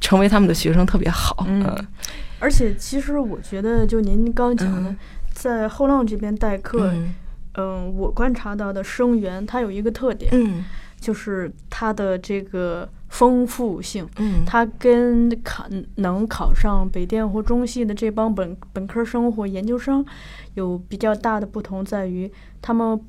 [0.00, 1.44] 成为他们的学生特别好。
[1.48, 1.76] 嗯，
[2.38, 4.94] 而且其实我觉得，就您刚讲的，
[5.32, 6.92] 在后浪这边代课，
[7.54, 10.64] 嗯，我观察到的生源，它有一个特点，嗯，
[11.00, 12.88] 就是它的这个。
[13.08, 20.04] 丰富性，嗯，它跟考能考上北电或中戏的这帮本本科生或研究生
[20.54, 23.00] 有比较大的不同，在于他们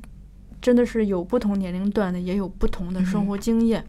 [0.61, 3.83] 真的是有不同年龄段的，也有不同的生活经验。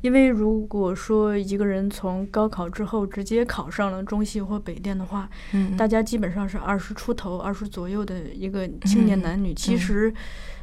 [0.00, 10.12] 因为如果说一个人从高考之后直接考上了中戏或北电的话，嗯，大家基本上是二十出头、二十左右的一个青年男女，其实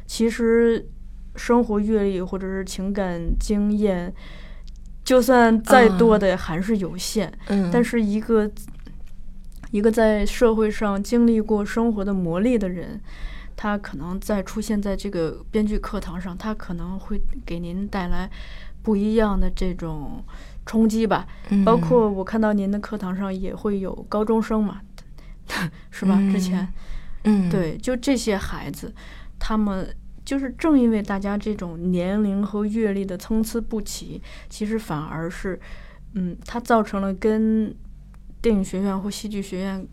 [0.06, 0.88] 其实
[1.36, 4.12] 生活阅历或者是情感经验。
[5.04, 8.50] 就算再多的还是有限，嗯，但是一个
[9.70, 13.00] 一个在社会上经历过生活的磨砺的人，
[13.56, 18.30] 他可能在出现在这个编剧课堂上，他可能会给您带来
[18.88, 20.24] 不一样的这种
[20.64, 21.26] 冲击吧。
[21.62, 24.80] 包括我看到您的课堂上也会有高中生嘛，
[25.92, 26.16] 是吧？
[26.32, 26.66] 之前，
[27.24, 28.94] 嗯，对，就这些孩子，
[29.38, 29.94] 他们。
[30.24, 34.20] 就是正因为大家这种年龄和阅历的参差不齐，
[34.50, 35.58] 其实反而是，
[36.12, 37.74] 嗯，它造成了跟
[38.42, 39.86] 电影学院或戏剧学院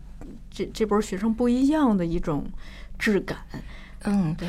[0.50, 2.44] 这这波学生不一样的一种
[2.98, 3.38] 质感。
[4.04, 4.46] 嗯，对，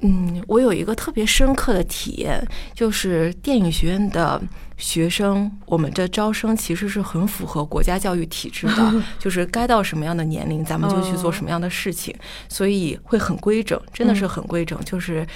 [0.00, 4.40] 嗯，我有一个特别深刻的体验，就是电影学院的。
[4.80, 12.14] 学生，我们的招生其实是很符合国家教育体制的， 就是该到什么样的年龄，咱们就去做什么样的事情，
[12.48, 14.78] 所以会很规整，真的是很规整。
[14.84, 15.26] 就是，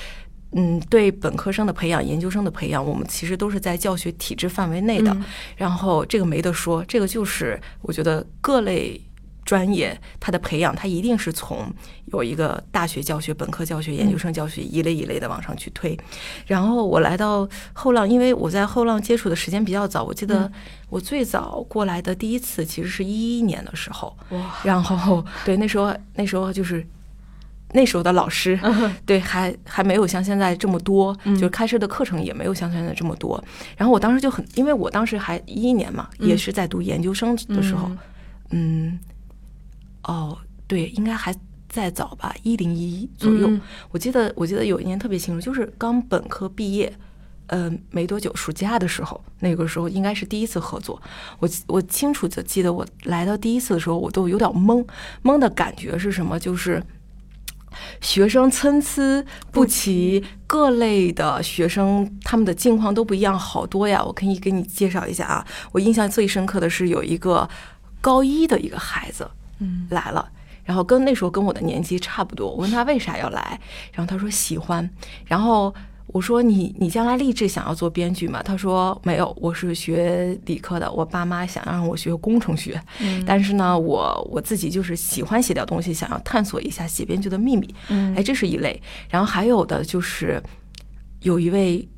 [0.53, 5.17] 嗯，对本科生的培养、研究生的培养，我们其实都是在教学体制范围内的。
[5.57, 9.01] 然后这个没得说，这个就是我觉得各类。
[9.45, 11.67] 专业，它的培养，它一定是从
[12.07, 15.99] 有一个大学教学、本科教学、研究生教学一类一类的往上去推。
[16.47, 20.51] 然后我来到后浪，因为我在后浪接触的时间比较早，我记得
[20.89, 24.17] 我最早过来的第一次其实是一一年的时候。
[24.31, 24.55] 哇！
[24.63, 26.87] 然后对，那时候那时候就是
[27.73, 28.59] 那时候的老师，
[29.05, 33.43] 对，还还没有像现在这么多，就是开设的课程也没有像现在这么多。
[33.77, 37.91] 然后我当时就很，因为我当时还一一年嘛，也是在读研究生的时候，
[38.51, 38.99] 嗯。
[40.05, 40.37] 哦，
[40.67, 41.35] 对，应该还
[41.69, 43.51] 在早吧，一零一左右。
[43.91, 46.93] 我记得，我记得有一年特别清楚，就是刚本科毕业，
[47.47, 51.01] 呃，没多久，暑假的时候，那个时候应该是第一次合作。
[51.39, 54.85] 我我清楚的记得，我来到第一次的时候，我都有点懵，
[55.23, 56.39] 懵的感觉是什么？
[56.39, 56.83] 就是
[58.03, 64.05] 学生参差不齐，各类的学生他们的境况都不一样，好多呀。
[64.05, 65.47] 我可以给你介绍一下啊。
[65.73, 67.49] 我印象最深刻的是有一个
[68.03, 69.31] 高一的一个孩子。
[69.91, 70.29] 来了，
[70.65, 72.51] 然后跟那时候跟我的年纪差不多。
[72.51, 73.61] 我问他为啥要来，
[73.93, 74.89] 然后他说喜欢。
[75.27, 75.75] 然后
[76.09, 78.43] 我说你你将来立志想要做编剧吗？
[78.43, 87.75] 他说没有，我是学理科的，我爸妈想让我学工程学，嗯但是呢，我我自己就是喜欢写点东西，想要探索一下写编剧的秘密。
[87.89, 88.81] 嗯哎，这是一类。
[89.09, 90.43] 然后还有的就是
[91.21, 91.89] 有一位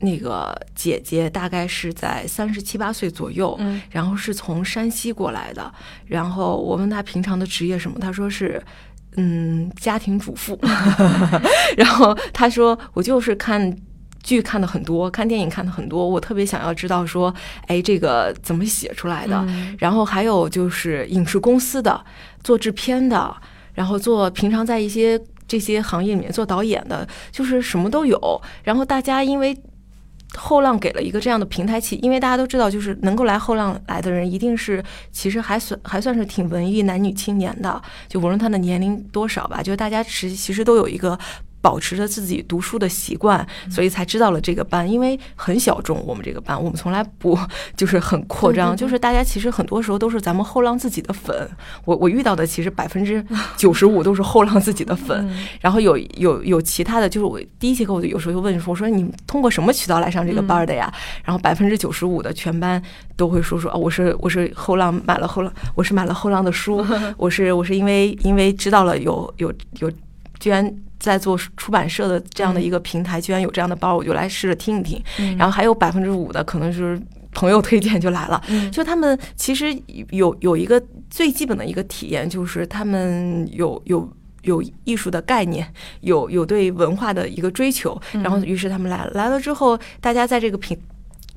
[0.00, 5.72] 那个姐姐，大概是在三十七八岁左右，嗯然后是从山西过来的。
[6.06, 8.62] 然后我问她平常的职业什么，她说是。
[9.18, 10.60] 嗯，家庭主妇。
[11.74, 13.74] 然后她说，我就是看
[14.22, 17.34] 剧看的很多，看电影看的很多，我特别想要知道说，
[17.66, 19.34] 哎，这个怎么写出来的？
[19.48, 22.04] 嗯然后还有就是影视公司的，
[22.44, 23.34] 做制片的，
[23.72, 25.18] 然后做平常在一些
[25.48, 28.42] 这些行业里面做导演的，就是什么都有。
[28.64, 29.56] 然后大家因为
[30.36, 41.18] 后浪给了一个这样的平台期，因为大家都知道，就是能够来后浪来的人，一定是其实还算还算是挺文艺男女青年的，就无论他的年龄多少吧，就是大家其其实都有一个。
[41.66, 46.00] 保持着自己读书的习惯，所以才知道了这个班，因为很小众。
[46.06, 47.36] 我们这个班，我们从来不
[47.76, 51.50] 就是很扩张，对对对就是大家其实很多时候都是咱们后浪自己的粉。
[51.84, 53.24] 我我遇到的其实百分之
[53.58, 60.92] 九十五都是后浪自己的粉，嗯然后有有有其他的，就是我第一节课我就有时候就问说，我说你通过什么渠道来上这个班的呀？
[61.24, 62.80] 然后百分之九十五的全班
[63.16, 66.86] 都会说说，啊，我是我是后浪买了后浪，我是买了后浪的书，
[67.18, 69.90] 我是我是因为因为知道了有有有，
[70.38, 75.02] 居然在做出版社的这样的一个平台，居然有这样的包，我就来试着听一听。
[75.18, 77.00] 嗯然后还有百分之五的可能是
[77.32, 79.76] 朋友推荐就来了，嗯就他们其实
[80.10, 84.08] 有有一个最基本的一个体验，就是他们有有。
[84.42, 85.66] 有艺术的概念，
[86.02, 89.10] 有有对文化的一个追求，然后于是他们来了。
[89.10, 90.78] 来了之后，大家在这个平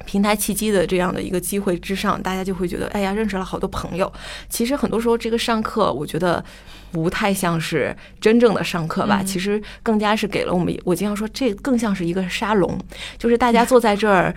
[0.06, 4.14] 平台契机的这样的一个机会之上，大家就会觉得，哎呀，认识了好多朋友。
[4.48, 6.46] 其实很多时候，这个上课，我觉得
[6.92, 12.78] 不太像是真正的上课吧，嗯其实更加是给了我们，我经常说，这更像是一个沙龙，
[13.18, 14.34] 就是大家坐在这儿。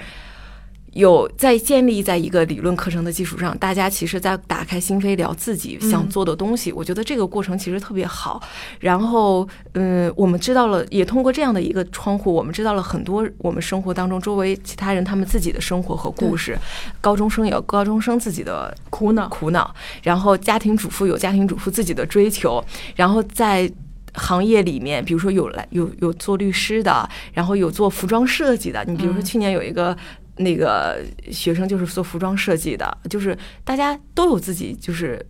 [0.93, 6.71] 有在建立在一个理论课程的基础上，大家其实在打开心扉聊自己想做的东西。
[6.73, 8.43] 我觉得这个过程其实特别好。
[8.79, 16.59] 然后，嗯，我们知道了，也通过这样的一个窗户，我们知道了很多我们生活当中周围其他人他们自己的生活和故事。
[17.01, 22.63] 高中生有高中生自己的苦恼，苦恼，然后家庭主妇有家庭主妇自己的追求，
[22.97, 23.71] 然后在。
[24.15, 28.85] 行业里面，比如说有来有有做律师的，然后有做服装设计的。
[28.85, 29.97] 你比如说嗯去年有一个
[30.37, 35.25] 那个学生就是做服装设计的，就是大家都有自己就是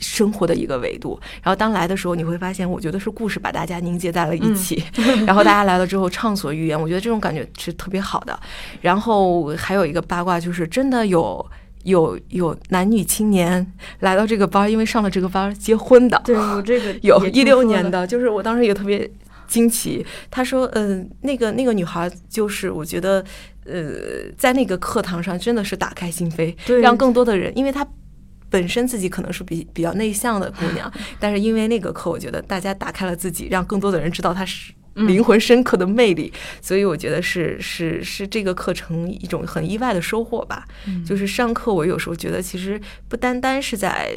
[0.00, 1.18] 生活的一个维度。
[1.42, 4.82] 然后当来的时候，你会发现，我觉得是故事把大家凝结在了一起。
[5.26, 8.38] 然后大家来了之后畅所欲言，我觉得这种感觉是特别好的。
[8.80, 11.44] 然后还有一个八卦就是，真的有。
[11.84, 13.66] 有有男女青年
[14.00, 19.10] 来到这个班，因为上了这个班结婚的，对我这个 有一六年的，就是我当时也特别
[19.48, 20.04] 惊奇。
[20.30, 23.24] 他说，嗯、那个那个女孩，就是我觉得，
[23.70, 27.86] 呃，在那个课堂上真的是打开心扉，对让更多的人，因为她
[28.48, 34.72] 本身自己可能是比比较内向的姑娘， 但是因为那个课，我觉得大家打开了自己，让更多的人知道她是。
[34.94, 40.66] 灵魂深刻的魅力，所以我觉得是是是这个课程一种很意外的收获吧。
[41.06, 44.12] 就是上课，我有时候觉得其实不单单是在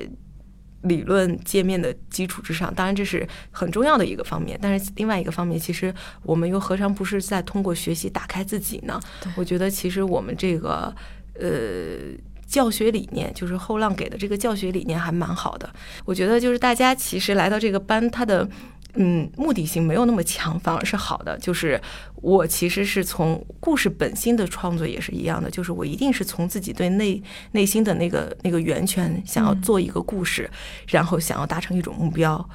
[0.84, 9.00] 理论界面的基础之上，当然这是很重要的一个方面，但是另外一个方面，其实我们又何尝不是在通过学习打开自己呢？
[9.36, 10.96] 我觉得其实我们这个
[11.40, 12.16] 呃。
[12.46, 15.68] 教学理念就是后浪给的这个教学理念还蛮好的，
[16.06, 18.48] 我觉得就是大家其实来到这个班，它的
[18.96, 21.38] 嗯目的性没有那么强，反而是好的。
[21.40, 21.82] 就是
[22.16, 27.22] 我其实是从故事本心的创作也是一样的，就是我一定是从自己对内
[27.52, 30.50] 内心的那个那个源泉想要做一个故事，
[30.88, 32.50] 然后想要达成一种目标。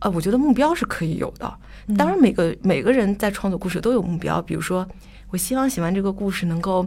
[0.00, 1.58] 呃，我觉得目标是可以有的。
[1.96, 4.86] 当然，每个每个人在创作故事都有目标，比如说，
[5.30, 6.86] 我希望写完这个故事能够。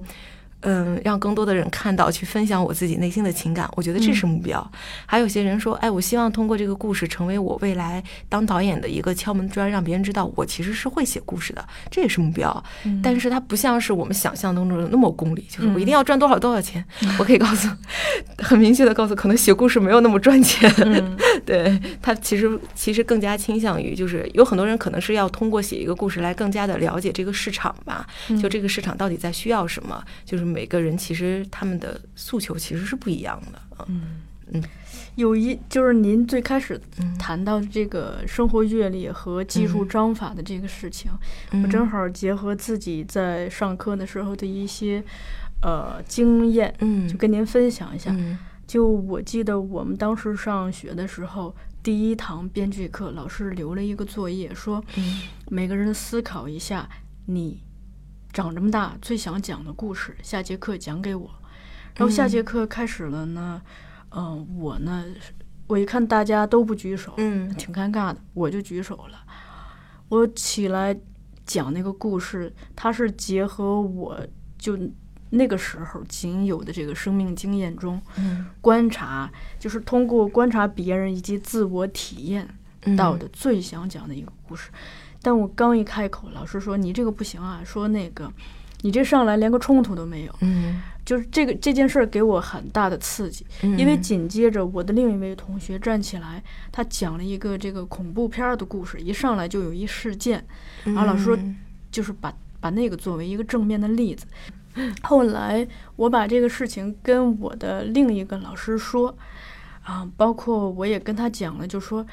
[0.62, 4.72] 嗯，让更多的人看到，去分享我自己内心的情感，我觉得这是目标。
[5.06, 12.64] 还有些人说，哎，我希望通过这个故事成为我未来当导演的一个敲门砖，让别人知道我其实是会写故事的，这也是目标。
[13.02, 16.84] 但是它不像是我们想象当中的那么功利，就是我一定要赚多少多少钱。
[17.18, 17.70] 我可以告诉，
[18.38, 20.70] 很明确的告诉，可能写故事没有那么赚钱。
[21.46, 28.06] 对他其实其实更加倾向于，就是有很多人可能是要通过写一个故事来更加的了解这个市场吧，
[28.42, 33.62] 就这个市场到底在需要什么，就是每个人其实他们的诉求其实是不一样的。
[33.88, 34.22] 嗯。
[34.52, 34.64] 嗯。
[35.16, 41.12] 有一就是您最开始嗯谈到这个生活阅历和技术章法的这个事情，
[41.52, 41.64] 嗯。
[41.64, 45.04] 我正好结合自己在上课的时候的一些
[45.62, 47.08] 呃经验，嗯。
[47.08, 48.12] 就跟您分享一下。
[48.18, 48.38] 嗯。
[48.66, 55.22] 就我记得我们当时上学的时候，第一堂编剧课，老师留了一个作业，说嗯。
[55.50, 56.88] 每个人思考一下，
[57.26, 57.62] 你
[58.32, 61.30] 长这么大最想讲的故事，下节课讲给我。
[61.96, 63.62] 然后下节课开始了呢，
[64.12, 65.06] 嗯、我呢，
[65.68, 69.20] 我一看大家都不举手，嗯挺尴尬的，我就举手了。
[70.08, 70.98] 我起来
[71.46, 74.20] 讲那个故事，它是结合我
[74.58, 74.78] 就
[75.32, 82.48] 那个时候仅有的这个生命经验中嗯观察，就是通过观察别人以及自我体验
[82.84, 84.72] 嗯到的最想讲的一个故事。
[85.22, 88.32] 但我刚一开口，老师说你这个不行啊，说那个
[88.82, 93.46] 你这上来连个冲突都没有，嗯，就是这个这件事儿给我很大的刺激。
[93.62, 96.42] 嗯因为紧接着我的另一位同学站起来，
[96.72, 100.46] 他讲了一个这个恐怖片儿的故事，一上来就有一事件，
[100.84, 101.58] 然后老师说嗯
[101.92, 104.26] 就是把把那个作为一个正面的例子。
[105.02, 105.68] 后来
[105.98, 109.14] 我把这个事情跟我的另一个老师说，
[109.84, 112.06] 啊，包括我也跟他讲了，就说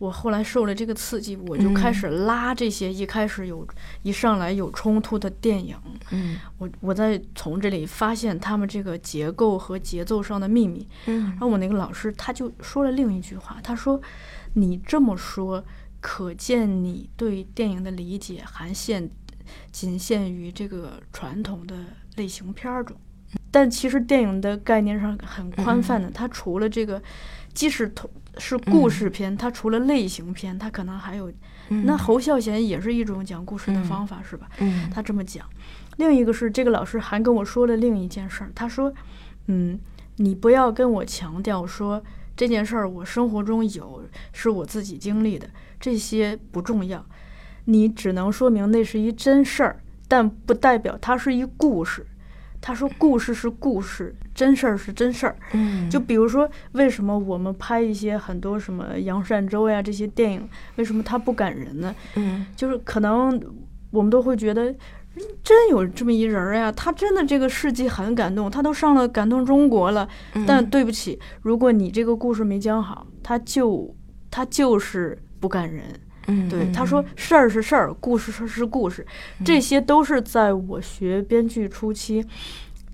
[0.00, 3.68] 我后来受了这个刺激，我就开嗯始拉这些一开始有
[4.00, 5.76] 一上来有冲突的电影，
[6.10, 6.38] 嗯。
[6.56, 10.88] 我我在从这里发现他们这个结构和节奏上的秘密。
[11.04, 11.24] 嗯。
[11.32, 14.00] 然后我那个老师他就说了另一句话，他说
[14.54, 15.62] ：“你这么说，
[16.00, 19.10] 可见你对电影的理解还限
[19.70, 21.76] 仅限于这个传统的
[22.16, 22.96] 类型片儿中。
[23.50, 27.00] 但其实电影的概念上很宽泛的，它除了这个，
[27.52, 31.30] 即使同是故事片，它除了类型片，它可能还有
[31.68, 34.48] 嗯那侯孝贤也是一种讲故事的嗯方法，是吧？
[34.58, 35.44] 嗯他这么讲。
[35.96, 38.92] 另一个是这个老师还跟我说了另一件事儿，他说
[39.48, 39.78] ：“嗯，
[40.16, 42.02] 你不要跟我强调说
[42.34, 44.02] 这件事儿我生活中有，
[44.32, 47.04] 是我自己经历的，这些不重要，
[47.66, 52.06] 你只能说明那是一真事儿，但不代表它是一故事。”
[52.60, 55.34] 他说：“故事是故事，真事儿是真事儿。
[55.52, 60.46] 嗯就比如说，为什么我们拍一些很多什么杨善洲呀这些电影，
[60.76, 61.94] 为什么它不感人呢？
[62.16, 63.40] 嗯就是可能
[63.90, 70.06] 我们都会觉得，嗯真有这么一人儿呀，他真的这个事迹很感动，他都上了感动中国了。
[70.34, 73.96] 嗯但对不起，如果你这个故事没讲好，他就
[74.30, 75.84] 他就是不感人。
[76.30, 79.06] 嗯对，他说事儿是事儿，故事是是故事，
[79.44, 82.24] 这些都是在我学编剧初期。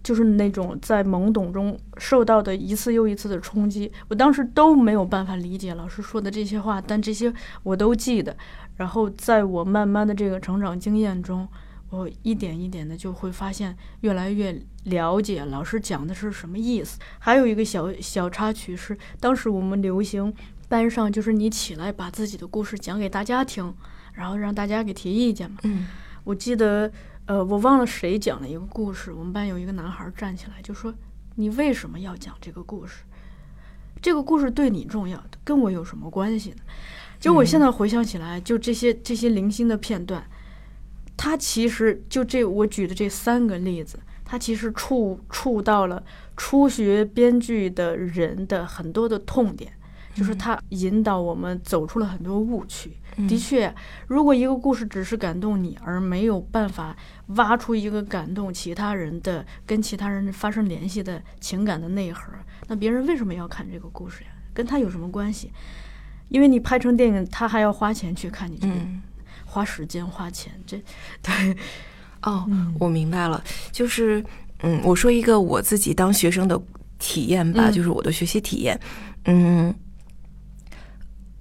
[0.03, 7.35] 就是那种在懵懂中受到的一次又一次的冲击，我当时都没有办法理解老师说的这些话，但这些
[7.65, 8.37] 我都记得。
[8.77, 11.49] 然后在我慢慢的这个成长经验中，
[11.91, 17.01] 我一点一点的就会发现越来越了解老师讲的是什么意思。
[17.19, 20.33] 还有一个小小插曲是，当时我们流行
[20.69, 23.75] 班上就是你起来把自己的故事讲给大家听，
[24.15, 25.59] 然后让大家给提意见嘛。
[25.63, 25.87] 嗯
[26.25, 26.91] 我记得，
[27.27, 30.93] 呃，我忘了谁讲了一个故事，我们班有一个男孩站起来就说
[31.37, 33.05] ：“你为什么要讲这个故事？
[34.03, 36.57] 这个故事对你重要，跟我有什么关系呢？”
[37.21, 40.29] 就我现在回想起来，就这些这些零星的片段，
[41.17, 46.05] 他其实就这我举的这三个例子，他其实触触到了
[46.37, 49.73] 初学编剧的人的很多的痛点，
[50.17, 52.97] 就是它引导我们走出了很多误区。
[53.29, 53.75] 的确，
[54.07, 56.95] 如果一个故事只是感动你，而没有办法
[57.29, 62.31] 挖出一个感动其他人的、跟其他人发生联系的情感的内核，
[62.67, 64.31] 那别人为什么要看这个故事呀？
[64.53, 65.51] 跟他有什么关系？
[66.29, 69.03] 因为你拍成电影，他还要花钱去看你这个，嗯
[69.47, 70.77] 花时间花钱，这
[71.23, 71.57] 对，
[72.21, 73.43] 哦，嗯我明白了，
[73.73, 74.23] 就是
[74.63, 76.61] 嗯，我说一个我自己当学生的
[76.99, 78.79] 体验吧，嗯就是我的学习体验，
[79.25, 79.75] 嗯。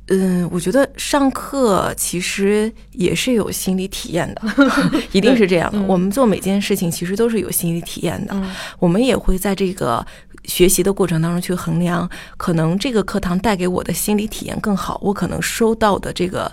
[0.07, 4.41] 嗯，我觉得上课其实也是有心理体验的，
[5.11, 5.79] 一定是这样的。
[5.79, 10.05] 嗯我们做每件事情其实都是有心理体验的，嗯我们也会在这个
[10.43, 16.51] 学习的过程当中去衡量，可能这个课堂带给我的心理体验更好，我可能收到的这个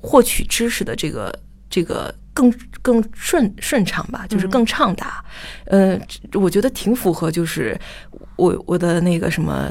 [0.00, 1.32] 获取知识的这个
[1.70, 5.24] 这个更更顺顺畅吧，就是更畅达。
[5.66, 5.96] 呃，
[6.32, 7.78] 我觉得挺符合，就是
[8.34, 9.70] 我我的那个什么。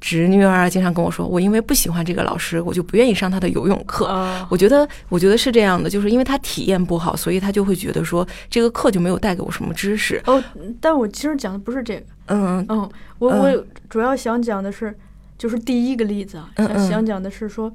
[0.00, 4.06] 侄女儿啊，经常跟我说，我因为不喜欢这个老师，我就不愿意上他的游泳课。
[4.06, 10.20] 啊我觉得，我觉得是这样的，就是因为他体验不好，所以他就会觉得说这个课就没有带给我什么知识。
[10.26, 10.42] 哦，
[10.80, 12.64] 但我其实讲的不是这个，嗯。
[12.68, 13.38] 嗯，我嗯。
[13.40, 14.96] 我主要想讲的是，
[15.36, 16.78] 就是第一个例子啊，嗯嗯。
[16.78, 17.70] 想想讲的是说，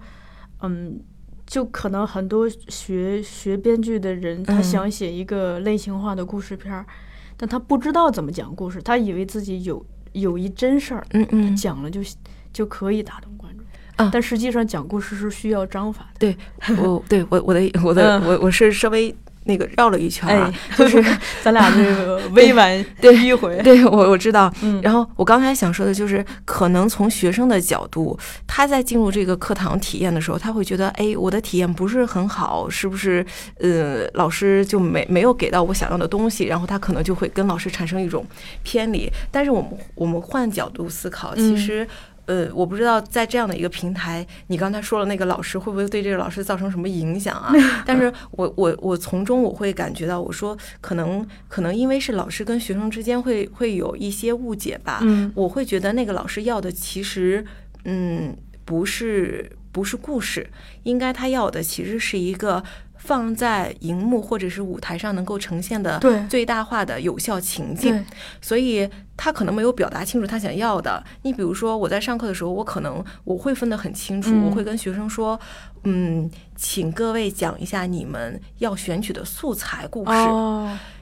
[0.61, 0.99] 嗯，
[1.45, 4.63] 就可能很多学学编剧的人，他嗯。
[4.63, 6.85] 想写一个类型化的故事片儿，
[7.37, 9.85] 但他不知道怎么讲故事，他以为自己有
[10.15, 12.01] 有一真事儿，嗯嗯，讲了就
[12.51, 13.65] 就可以打动观众。
[13.97, 16.19] 啊但实际上讲故事是需要章法的。
[16.19, 19.15] 对我对我我的我的嗯我我是稍微
[19.45, 21.03] 那个绕了一圈啊，就是
[21.43, 23.57] 咱俩这个 委婉对迂回。
[23.63, 24.51] 对我我知道。
[24.61, 28.17] 嗯，然后我刚才想说的就是，可能从学生的角度，
[28.47, 33.25] 他在进入这个课堂体验的时候，他会觉得，哎，我的体验不是很好，是不是？
[33.59, 38.25] 呃，老师就没没有给到我想要的东西，然后他可能就会跟老师产生一种
[38.63, 39.11] 偏离。
[39.31, 41.87] 但是我们我们换角度思考，其实。
[42.25, 47.53] 呃，我不知道在这样的一个平台，你刚才说了那个老师会不会对这个老师造成什么影响啊？
[47.85, 54.99] 但是我我我从中我会感觉到，我说可能可能因为是老师跟学生之间会会有一些误解吧。
[55.03, 57.45] 嗯，我会觉得那个老师要的其实
[57.83, 60.49] 嗯不是不是故事，
[60.83, 62.63] 应该他要的其实是一个。
[63.05, 68.03] 放在荧幕或者是舞台上能够呈现的最大化的有效情境，
[68.41, 71.03] 所以他可能没有表达清楚他想要的。
[71.21, 75.39] 你比如说，我在上课的时候，我可能我会分得很清楚，我会跟学生说，
[75.83, 80.11] 嗯，请各位讲一下你们要选取的素材故事。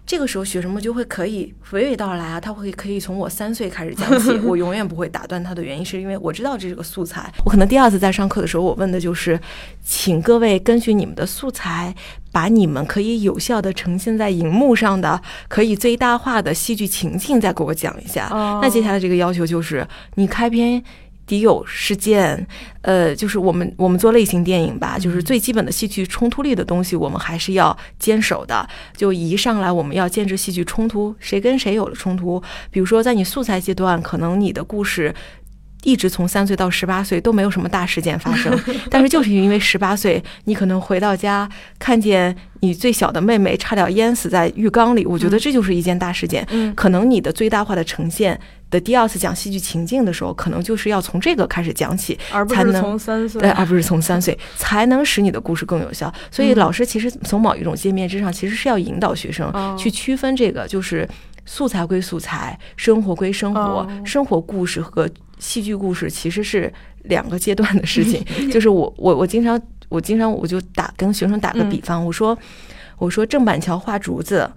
[0.05, 7.31] 这个时候，学生们就会可以娓娓道来啊，他会可以从我三岁开始讲起， 我永远不会打断他的原因，是因为我知道这是个素材。
[7.45, 9.39] 我可能第二次在上课的时候，我问的就是，
[9.81, 11.95] 请各位根据你们的素材，
[12.31, 18.27] 把你们可以有效的呈现在荧幕上的、可以最大化的戏剧情境再给我讲一下。
[18.61, 20.83] 那接下来这个要求就是，你开篇。
[21.25, 22.45] 敌友事件，
[22.81, 28.67] 呃，就是我们我们做类型电影吧，就是最基本的戏剧冲突力的东西，我们还是要坚守的。
[28.95, 32.41] 就一上来我们要坚持戏剧冲突，谁跟谁有了冲突？
[32.69, 35.13] 比如说在你素材阶段，可能你的故事。
[35.83, 38.57] 一直从三岁到十八岁都没有什么大事件发生，
[38.89, 46.45] 但是就是因为十八岁，你可能回到家看见你最小的妹妹差点淹死在浴缸里，我觉得这就是一件大事件。
[46.51, 56.11] 嗯，可能你的最大化的呈现的第二次讲戏剧情境的时候，可能就是要从这个开始讲起，而不是从三岁，对，而不是从三岁才能使你的故事更有效。
[56.31, 61.07] 所以老师其实从某一种界面之上，其实是要引导学生去区分这个，就是
[61.45, 65.09] 素材归素材，生活归生活，生活故事和。
[65.39, 66.71] 戏剧故事其实是
[67.01, 72.37] 两个阶段的事情， 就是我我我经常我经常我就打跟学生打个比方，我说
[72.97, 74.49] 我说郑板桥画竹子。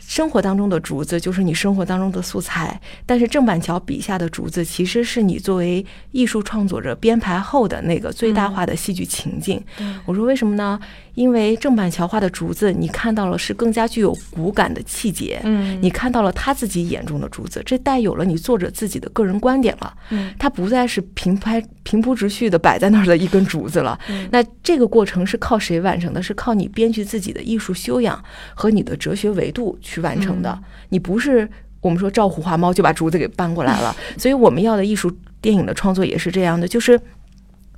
[0.00, 9.60] 生活当中的竹子就是你生活当中的素材，但是郑板桥笔下的竹子其实是你作为艺术创作者编排后的那个最大化的戏剧情境。
[10.06, 10.78] 我说为什么呢？
[11.18, 23.98] 因为郑板桥画的竹子，你看到了是更加具有骨感的气节，嗯，你看到了他自己眼中的竹子，这带有了你作者自己的个人观点了，嗯，它不再是平拍平铺直叙的摆在那儿的一根竹子了。
[24.30, 26.22] 那这个过程是靠谁完成的？
[26.22, 28.22] 是靠你编剧自己的艺术修养
[28.54, 30.56] 和你的哲学维度去完成的。
[30.90, 31.48] 你不是
[31.80, 33.92] 我们说照虎画猫就把竹子给搬过来了。
[34.16, 35.10] 所以我们要的艺术
[35.40, 37.00] 电影的创作也是这样的，就是。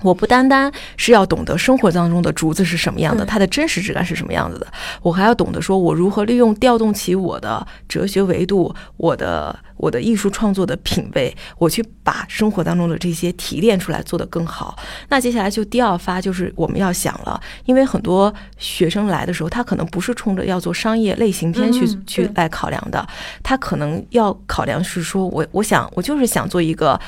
[0.02, 4.66] 我不单单是要懂得生活当中的竹子是什么样的，它的真实质感是什么样子的，
[5.02, 14.78] 我还要懂得说，我如何利用调动起我的哲学维度，我的我的艺术创作的品味，我去把生活当中的这些提炼出来，做得更好。
[15.08, 23.06] 那接下来就第二发就是我们要想了，因为很多学生来的时候，他可能不是冲着要做商业类型片去去来考量的，
[23.42, 26.98] 他可能要考量是说我我想我就是想做一个。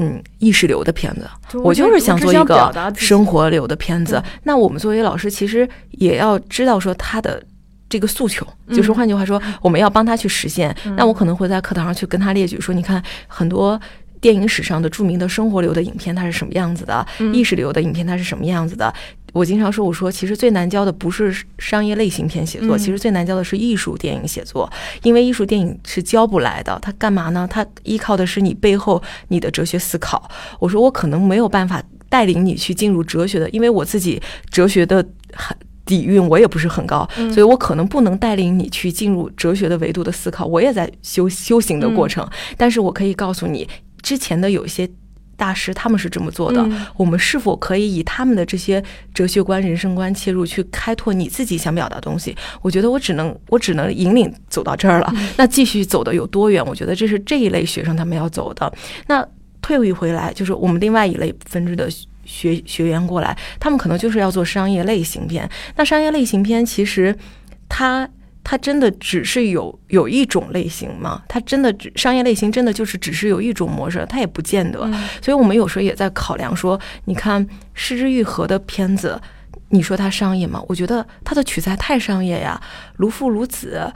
[0.00, 1.28] 嗯，意识流的片子，
[1.62, 4.20] 我就是想做一个生活流的片子。
[4.44, 7.40] 那我们作为老师，其实也要知道说他的
[7.88, 10.74] 这个诉求，就是换句话说，我们要帮他去实现。
[10.96, 13.80] 那我可能会在课堂上去跟他列举说，你看很多。
[14.22, 17.06] 电影史上的著名的生活流的影片，它是什么样子的？
[17.32, 18.92] 意识流的影片，它是什么样子的？
[19.32, 24.70] 我经常说，我说其实最难教的不是商业类型片写作，其实最难教的是艺术电影写作，
[25.02, 26.78] 因为艺术电影是教不来的。
[26.82, 27.46] 它干嘛呢？
[27.50, 30.30] 它依靠的是你背后你的哲学思考。
[30.58, 34.20] 我说我可能没有办法带领你去进入哲学的，因为我自己
[34.50, 35.56] 哲学的很。
[35.86, 40.46] 底蕴我也不是很高，所以我可能不能带领你去进入哲学的维度的思考。
[40.46, 42.24] 我也在修修行的过程，
[42.56, 43.68] 但是我可以告诉你。
[44.00, 44.88] 之前的有一些
[45.40, 46.62] 大师，他们是这么做的。
[46.98, 48.82] 我们是否可以以他们的这些
[49.14, 52.36] 哲学观、人生观切入，去开拓你自己想表达的东西？
[52.60, 55.10] 我觉得我只能，我只能引领走到这儿了。
[55.38, 56.62] 那继续走的有多远？
[56.66, 58.70] 我觉得这是这一类学生他们要走的。
[59.06, 59.26] 那
[59.62, 61.88] 退一回来，就是我们另外一类分支的
[62.24, 65.48] 学学员过来，他们可能就是要做商业类型片。
[65.76, 67.16] 那商业类型片其实
[67.66, 68.06] 它。
[68.42, 71.22] 它真的只是有有一种类型吗？
[71.28, 74.04] 它真的只商业类型真的就是只是有一种模式？
[74.08, 74.80] 它也不见得。
[75.22, 79.20] 所以我们有时候也在考量说，你看《失之愈合》的片子，
[79.68, 80.62] 你说它商业吗？
[80.68, 82.60] 我觉得它的取材太商业呀，
[82.96, 83.92] 如父如子。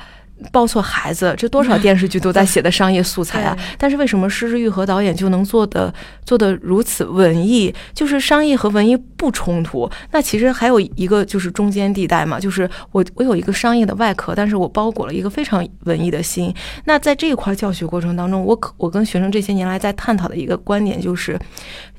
[0.53, 3.57] 抱错孩子，这多少电视剧都在写的商业素材啊！
[3.79, 5.93] 但是为什么施之玉和导演就能做的
[6.25, 7.75] 做的如此文艺？
[7.95, 9.89] 就是商业和文艺不冲突。
[10.11, 16.53] 那其实还有一个就是中间地带嘛，就是我我有一个商业的外壳，但是我包裹了一个非常文艺的心。
[16.85, 21.39] 那在这一块教学过程当中，我可我跟学生这些年来在探讨的一个观点就是。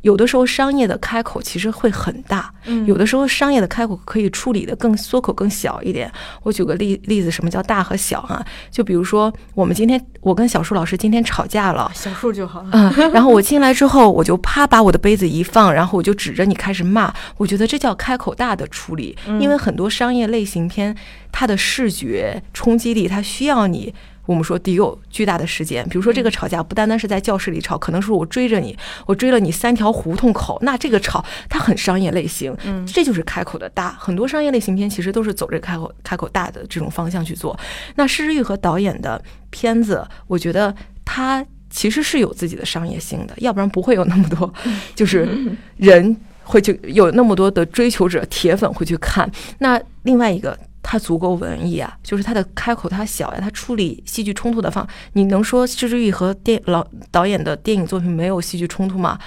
[0.06, 2.54] 有的时候商业的开口其实会很大，
[2.86, 6.12] 有的时候商业的开口可以处理的更缩口更小一点。
[6.44, 8.46] 我举个例例子，什么叫大和小啊？
[8.70, 17.12] 就比如说我们今天我跟小树老师今天吵架了，小树就好，嗯，然后我进来之后，我就啪把我的杯子一放，然后我就指着你开始骂。
[17.38, 20.96] 我觉得这叫开口大的处理，因为很多商业类型片
[21.32, 23.92] 它的视觉冲击力，它需要你。
[24.26, 33.96] 我们说得有巨大的时间，比如说这个吵架不单单是在教室里吵，可能是我追着你，我追了你三条胡同口，那这个吵它很商业类型，嗯，这就是开口的大。
[34.00, 37.58] 很多商业类型片其实都是走这开口开口大的这种方向去做。
[37.96, 40.74] 那施之玉和导演的片子，我觉得
[41.04, 44.52] 他其实是有自己的商业性的，要不然不会有那么多
[44.96, 45.30] 就是
[45.78, 49.30] 人会去有那么多的追求者铁粉会去看。
[49.60, 50.58] 那另外一个。
[50.88, 59.18] 他足够文艺啊，就是他的开口他小呀，他处理戏剧冲突的方，你能说施之玉和电老导演的电影作品没有戏剧冲突吗？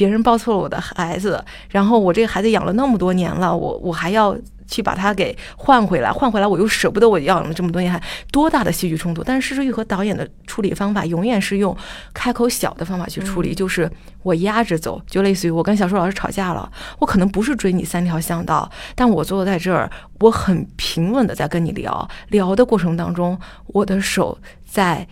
[0.00, 4.34] 别人抱错了我的孩子，然后我这个孩子养了那么多年了，我我还要。
[4.72, 9.20] 去把它给换回来，换回来我又舍不得我养了这么多年，还多大的戏剧冲突？
[9.24, 11.76] 但是施之玉和导演的处理方法永远是用
[12.14, 13.90] 开口小的方法去处理，就是
[14.22, 16.70] 我压着走，就类似于我跟小树老师吵架了，
[17.00, 19.90] 我可能不是追你三条巷道，但我坐在这儿，
[20.20, 23.36] 我很平稳的在跟你聊聊的过程当中，
[23.66, 25.04] 我的手在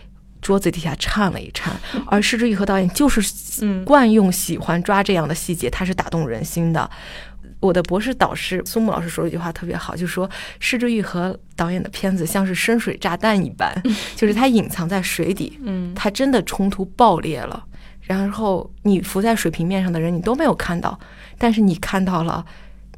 [0.49, 3.21] 桌子底下颤了一颤，而施之玉和导演就是
[3.85, 6.91] 惯用喜欢抓这样的细节，他是打动人心的。
[7.61, 10.27] 我的博士导师苏木老师说了一句话特别好，就说
[10.59, 13.71] 施之玉和导演的片子像是深水炸弹一般，
[14.17, 17.63] 就是它隐藏在水底，嗯，它真的冲突爆裂了，
[18.01, 20.99] 然后你浮在水平面上的人你都没有看到，
[21.37, 22.43] 但是你看到了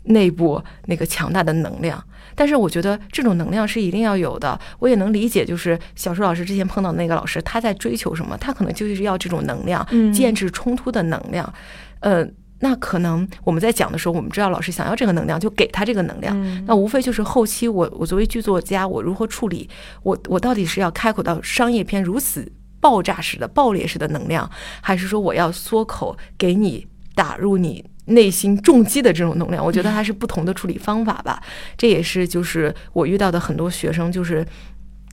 [0.04, 2.00] 内部那个强大的能量。
[2.34, 4.58] 但是我觉得这种能量是一定要有的。
[4.78, 8.36] 我也能理解，就是小树老师之前碰到的那个老师，他在追求什么？
[8.38, 11.52] 他可能就是要这种能量，建制冲突的能量，
[12.00, 12.34] 嗯。
[12.62, 16.66] 那可能我们在讲的时候，我们知道老师想要这个能量，就给他这个能量。
[16.66, 19.66] 那无非就是后期我我作为剧作家，我如何处理
[20.02, 24.50] 我我到底是要开口到商业片如此爆炸式的爆裂式的能量，
[24.82, 29.64] 还是说我要缩口给你打入你内心重击的这种能量？
[29.64, 31.42] 我觉得它是不同的处理方法吧。
[31.76, 34.46] 这也是就是我遇到的很多学生就是。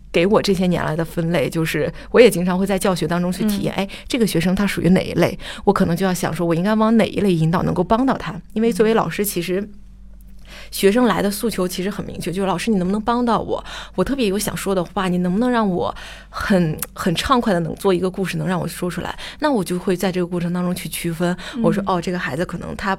[0.09, 5.37] 给我这些年来的分类，就是我也经常会在教学当中去体验，哎，这个学生他属于哪一类？
[5.65, 8.33] 我可能就要想说，我应该往哪一类引导，能够帮到他。
[8.53, 9.69] 因为作为老师，其实
[10.71, 13.63] 学生来的诉求其实很明确，就是老师你能不能帮到我？
[13.95, 15.93] 我特别有想说的话，你能不能让我
[16.29, 19.17] 很很畅快的能做一个故事，能让我说出来？
[19.39, 22.97] 那我就会在这个过程当中去区分，我说哦，这个孩子可能他。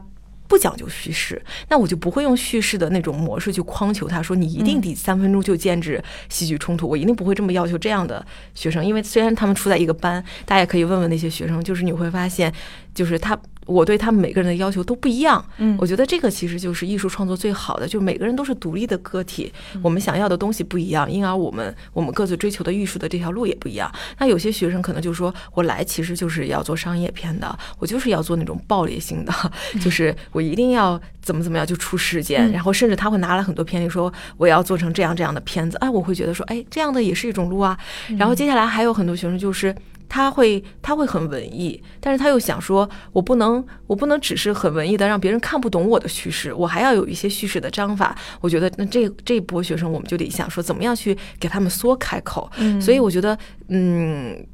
[0.49, 12.51] 不讲究叙事，那我就不会用叙事的那种模式去框求他，说你一定得三分钟就建制戏剧冲突，我一定不会这么要求这样的学生，因为虽然他们处在一个班，大家也可以问问那些学生，就是你会发现，
[12.95, 13.39] 就是他。
[13.69, 19.53] 我对他们每个人的要求都不一样，嗯，我觉得这个其实就是艺术创作最好的，就是每个人都是独立的个体，
[19.83, 23.93] 我们想要的东西不一样，因而我们我们各自追求的艺术的这条路也不一样。
[24.19, 29.33] 那有些学生可能就说，我来其实就是要做商业片的，我就是要做那种暴力性的，
[29.81, 37.79] 就是我一定要怎么怎么样就出事件，然后甚至他会拿了很多片例说我要做成这样这样的片子，哎，我会觉得说，哎，这样的也是一种路啊。
[38.17, 39.75] 然后接下来还有很多学生就是。
[40.09, 48.17] 他会他会很文艺，但是他又想说，我不能我不能只是很文艺的让别人看不懂我的叙事，我还要有一些叙事的章法。
[48.41, 52.51] 我觉得那这这一波学生，我们就得想说，怎么样去给他们缩开口。
[52.81, 53.39] 所以我觉得，
[53.69, 54.47] 嗯。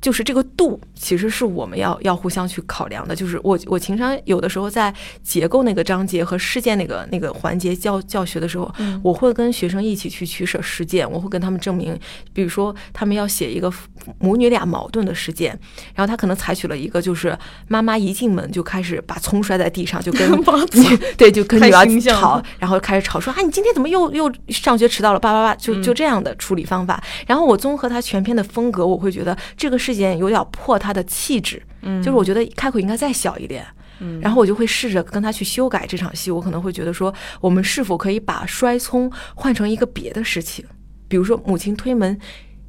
[0.00, 3.14] 就是这个度，其实是我们要要互相去考量的。
[3.14, 4.92] 就是我我情商有的时候在
[5.22, 8.72] 结构那个章节和事件那个那个环节教教学的时候，
[9.02, 11.98] 我会跟学生一起去取舍事件，我会跟他们证明，
[12.32, 13.70] 比如说他们要写一个
[14.18, 15.50] 母女俩矛盾的事件，
[15.94, 17.38] 然后他可能采取了一个就是
[17.68, 20.30] 妈妈一进门就开始把葱摔在地上，就跟
[21.18, 27.02] 对就跟女儿吵，然后开始吵说啊你今天怎么又又上学迟到了叭叭叭，就就这样的处理方法。
[27.26, 29.89] 然后我综合他全篇的风格，我会觉得这个是。
[29.92, 33.66] 事件有点破他的气质，嗯，就是我觉得开口应该再小一点，
[33.98, 36.30] 嗯，然后我就会试着跟他去修改这场戏。
[36.30, 40.64] 我可能会觉得说，我们是否可以把摔葱换成一个别的事情，
[41.08, 42.16] 比如说母亲推门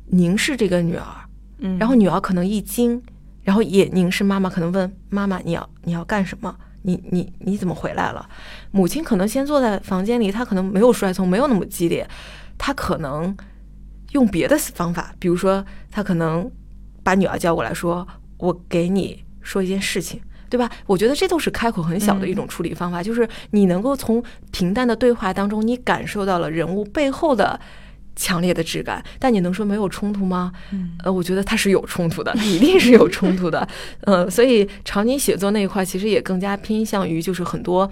[0.08, 1.06] 凝视这个女儿，
[1.60, 3.00] 嗯，然后女儿可能一惊，
[3.44, 6.56] 然后也凝视妈妈，可能问妈妈你要你要干什么？
[6.82, 8.28] 你你你怎么回来了？
[8.72, 12.10] 母亲可能先坐在房间里，她可能没有摔葱，没有那么激烈，
[12.58, 13.38] 她可能。
[14.12, 16.52] 用别的方法，比如说她可能
[17.04, 20.20] 把女儿叫过来说：“我给你说一件事情。”
[20.52, 20.70] 对吧？
[20.86, 24.22] 我觉得这都是开口很小的一种处理方法，就是你能够从
[24.52, 27.58] 平淡的对话当中，你感受到了人物背后的
[28.18, 29.02] 强烈的质感。
[29.18, 30.52] 但你能说没有冲突吗？
[31.06, 33.66] 呃，我觉得它是有冲突的，它一定是有冲突的。
[34.04, 37.90] 呃，所以场景写作那一块其实也更加偏向于就是很多。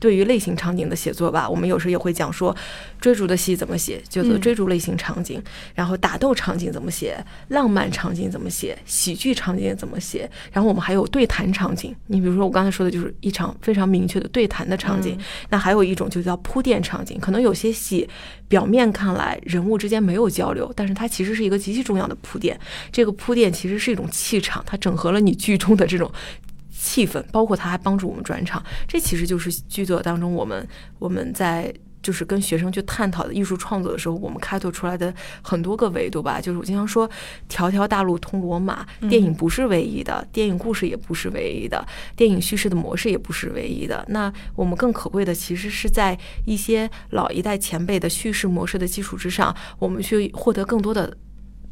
[0.00, 2.56] 对于类型场景的写作吧，我们有时候也会讲说，
[3.00, 5.38] 追逐的戏怎么写，叫做追逐类型场景；
[5.74, 10.28] 然后打斗场景怎么写，浪漫场景怎么写，喜剧场景怎么写。
[10.50, 15.16] 然后我们还有对谈场景，你比如说我刚才说的就是一场非常明确的对谈的场景。
[15.50, 18.08] 那还有一种就叫铺垫场景，可能有些戏
[18.48, 22.58] 表面看来人物之间没有交流，但是它其实是一个极其重要的铺垫。
[22.90, 26.10] 这个铺垫其实是一种气场，它整合了你剧中的这种。
[26.80, 30.66] 气氛，包括他还帮助我们转场，这其实就是剧作当中我们
[30.98, 31.72] 我们在
[32.02, 35.12] 就是跟学生去探讨的艺术创作的时候，我们开拓出来的
[35.42, 36.40] 很多个维度吧。
[36.40, 37.08] 就是我经常说，
[37.46, 44.02] 条条大路通罗马，电影不是唯一的，电影故事也不是唯一的，电影叙事的模式也不是唯一的。
[44.08, 51.14] 那我们更可贵的，其实是在一些老一代前辈的叙事模式的基础之上，我们去获得更多的。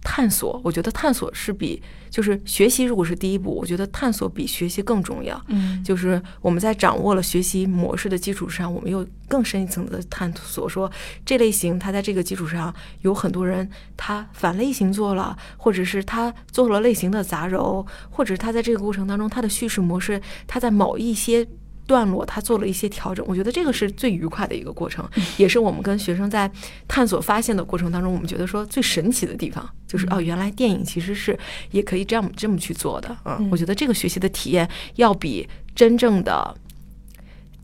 [0.02, 5.40] 探索，我觉得探索是比就是学习，如果是第一步，我觉得探索比学习更重要。
[5.48, 10.90] 嗯，就是我们在掌握了学习模式的基础上，我们又更深一层的探索，说
[11.26, 21.46] 这类型它在这个基础上有很多人他反类型做了，或者是他做了类型的杂糅，或者是他在这个过程当中他的叙事模式他在某一些。
[21.88, 25.08] 段落，他做了一些调整，我觉得这个是最愉快的一个过程，
[25.38, 26.48] 也是我们跟学生在
[26.86, 31.36] 探索发现的过程当中，我们觉得说最神奇的地方，就是哦，原来电影其实是
[31.70, 33.16] 也可以这样这么去做的。
[33.24, 36.54] 嗯，我觉得这个学习的体验要比真正的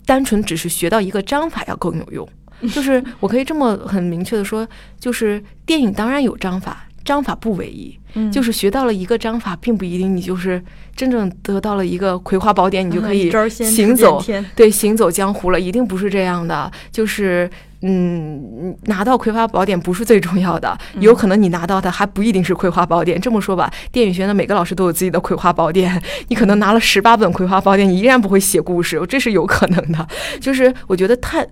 [0.07, 2.29] 单纯只是学到一个章法要更有用。
[2.73, 4.67] 就是我可以这么很明确的说，
[4.99, 6.89] 就是电影当然有章法。
[7.05, 7.99] 章法不唯一，
[8.31, 10.63] 就是学到了一个章法，并不一定你就是
[10.97, 14.23] 真正得到了一个葵花宝典，你就可以行走，
[14.57, 16.71] 对，行走江湖了，一定不是这样的。
[16.91, 17.51] 就是，
[17.83, 23.21] 嗯，拿到葵花宝典不是最重要的，有可能你拿到的还不一定是葵花宝典。
[23.21, 30.09] 这么说吧，电影学院的每个老师都有自己的葵花宝典，你可能拿了十八本葵花宝典，你依然不会写故事，这是有可能的。
[30.41, 31.47] 就是我觉得探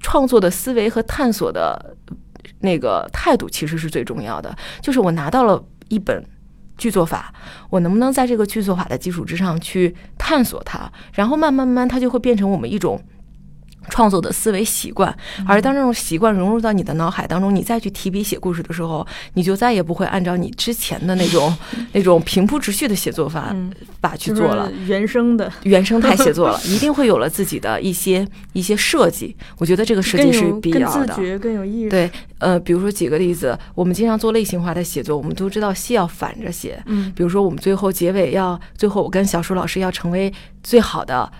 [0.00, 1.96] 创作的思维和探索的。
[2.62, 6.24] 那个态度其实是最重要的，就是我拿到了一本
[6.78, 7.32] 剧作法，
[7.68, 13.00] 我能不能在这个剧作法的基础之上去探索它，然后慢慢慢，慢它就会变成我们一种。
[13.90, 15.14] 创作的思维习惯，
[15.46, 21.54] 而当这种习惯融入到你的脑海当中，你再去提笔写故事的时候，你就再也不会按照你之前的那种
[21.92, 23.54] 那种平铺直叙的写作法
[24.00, 29.36] 法去做了，原生的原生态写作了， 一定会有了自己的一些一些设计。
[29.58, 31.90] 我觉得这个设计是必要的，更自觉，更有意识。
[31.90, 41.30] 对，呃，比如说几个例子，我们经常做类型化的写作，我们都知道戏要反着写，嗯，比如说我们最后结尾要最后我跟小舒老师要成为最好的。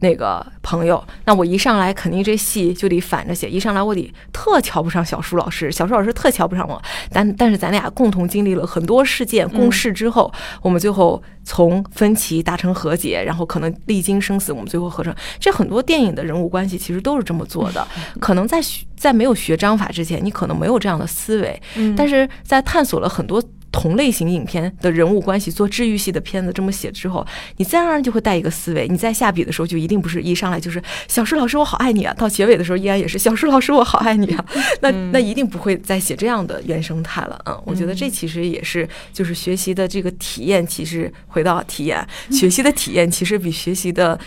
[0.00, 3.50] 那个朋友，那我一上来肯定这戏就得反着写。
[3.50, 6.80] 一上来我得特瞧不上小舒老师，小舒老师特瞧不上我。
[7.10, 10.32] 但但是咱俩共同经历了很多事件共事之后，
[10.62, 15.14] 我们最后从分歧达成和解，然后可能历经生死，我们最后合成。
[15.40, 17.86] 这很多电影的人物关系其实都是这么做的。
[18.20, 21.60] 可能在学在没有学章法之前，你可能没有这样的思维。
[21.96, 23.42] 但是在探索了很多。
[23.70, 28.88] 同类型影片的人物关系做治愈系的片子这么写之后，你自然而然就会带一个思维。
[28.88, 34.44] 你在下笔的时候就一定不是一上来就是小舒老师我好爱你啊，到结尾的时候依然也是小舒老师我好爱你啊。
[34.80, 37.40] 那 那一定不会再写这样的原生态了。
[37.46, 44.18] 嗯，我觉得这其实也是就是学习的这个体验，其实回到体验，学习的体验其实比学习的。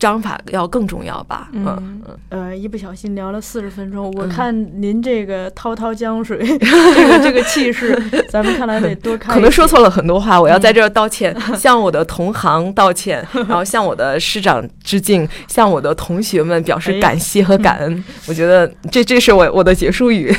[0.00, 1.48] 章法要更重要吧？
[1.52, 7.96] 嗯嗯呃，一不小心聊了四十分钟，我看您这个滔滔江水， 这个这个气势，
[8.30, 9.34] 咱们看来得多看。
[9.34, 18.04] 可能说错了很多话，我要在这儿道歉， 向我的同行道歉，然后向我的师长致敬，向我的同学们表示感谢和感恩。
[18.26, 20.34] 我觉得这这是我我的结束语，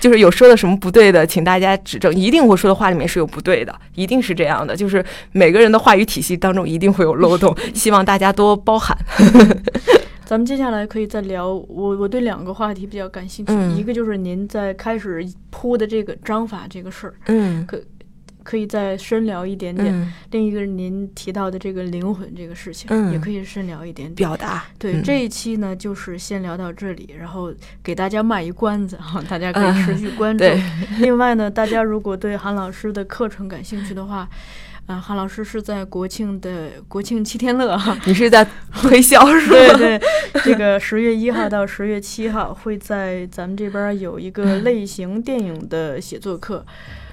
[0.00, 2.12] 就是有说的什么不对的，请大家指正。
[2.12, 4.74] 一定我说的话里面是有不对的，一定是这样的。
[4.74, 8.87] 就是每个人的话语体系当中一定会有漏洞，希望大家多包涵。
[10.24, 17.82] 咱们接下来可以再聊，我我对两个话题比较感兴趣，一个就是您在开始铺的这个章法这个事儿，嗯，可
[18.42, 19.90] 可以再深聊一点点；
[20.30, 24.16] 另一个是您提到的这个灵魂这个事情，嗯，也可以深聊一点点。
[24.16, 27.50] 表达对这一期呢，就是先聊到这里，然后
[27.82, 30.44] 给大家卖一关子哈，大家可以持续关注。
[30.98, 34.28] 另外呢，大家如果对韩老师的课程感兴趣的话。
[34.88, 39.52] 啊，韩老师是在国庆的国庆七天乐哈， 你是在推销 是吗？
[39.52, 40.00] 对对，
[40.42, 46.64] 这个十月一号到十月七号会在咱们这边有一个 类型电影的写作课，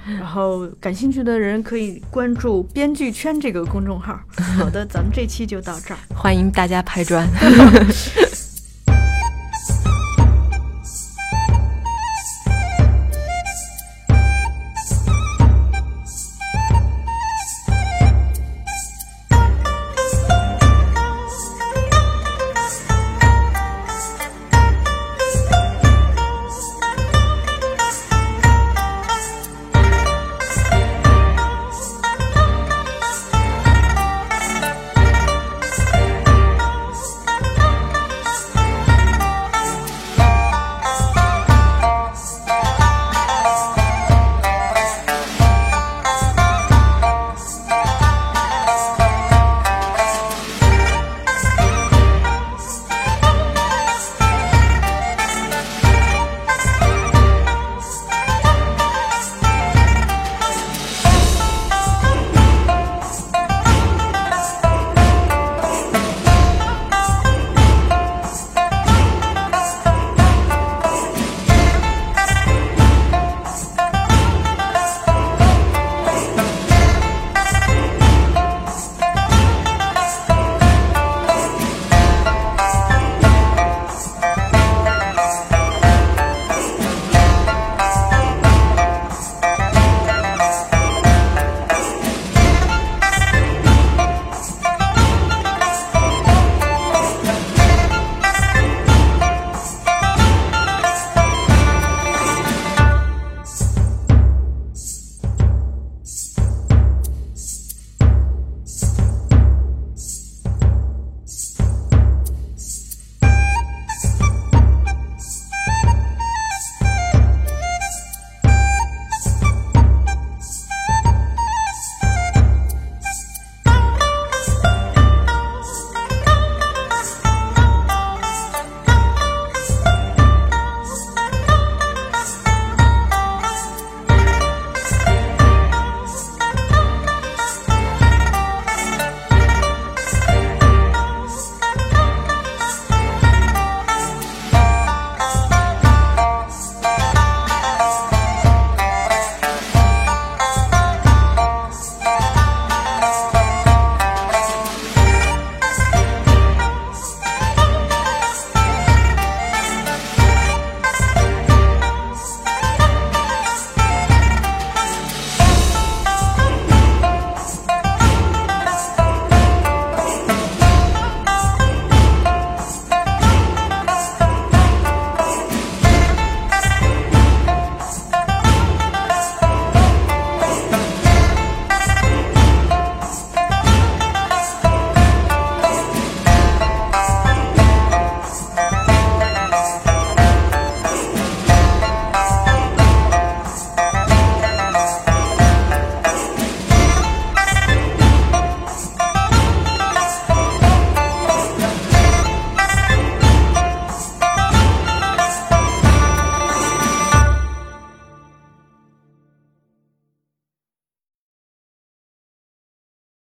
[0.08, 4.18] 然后感兴趣的人可以关注“编剧圈”这个公众号。
[4.58, 7.28] 好的，咱们这期就到这儿，欢迎大家拍砖。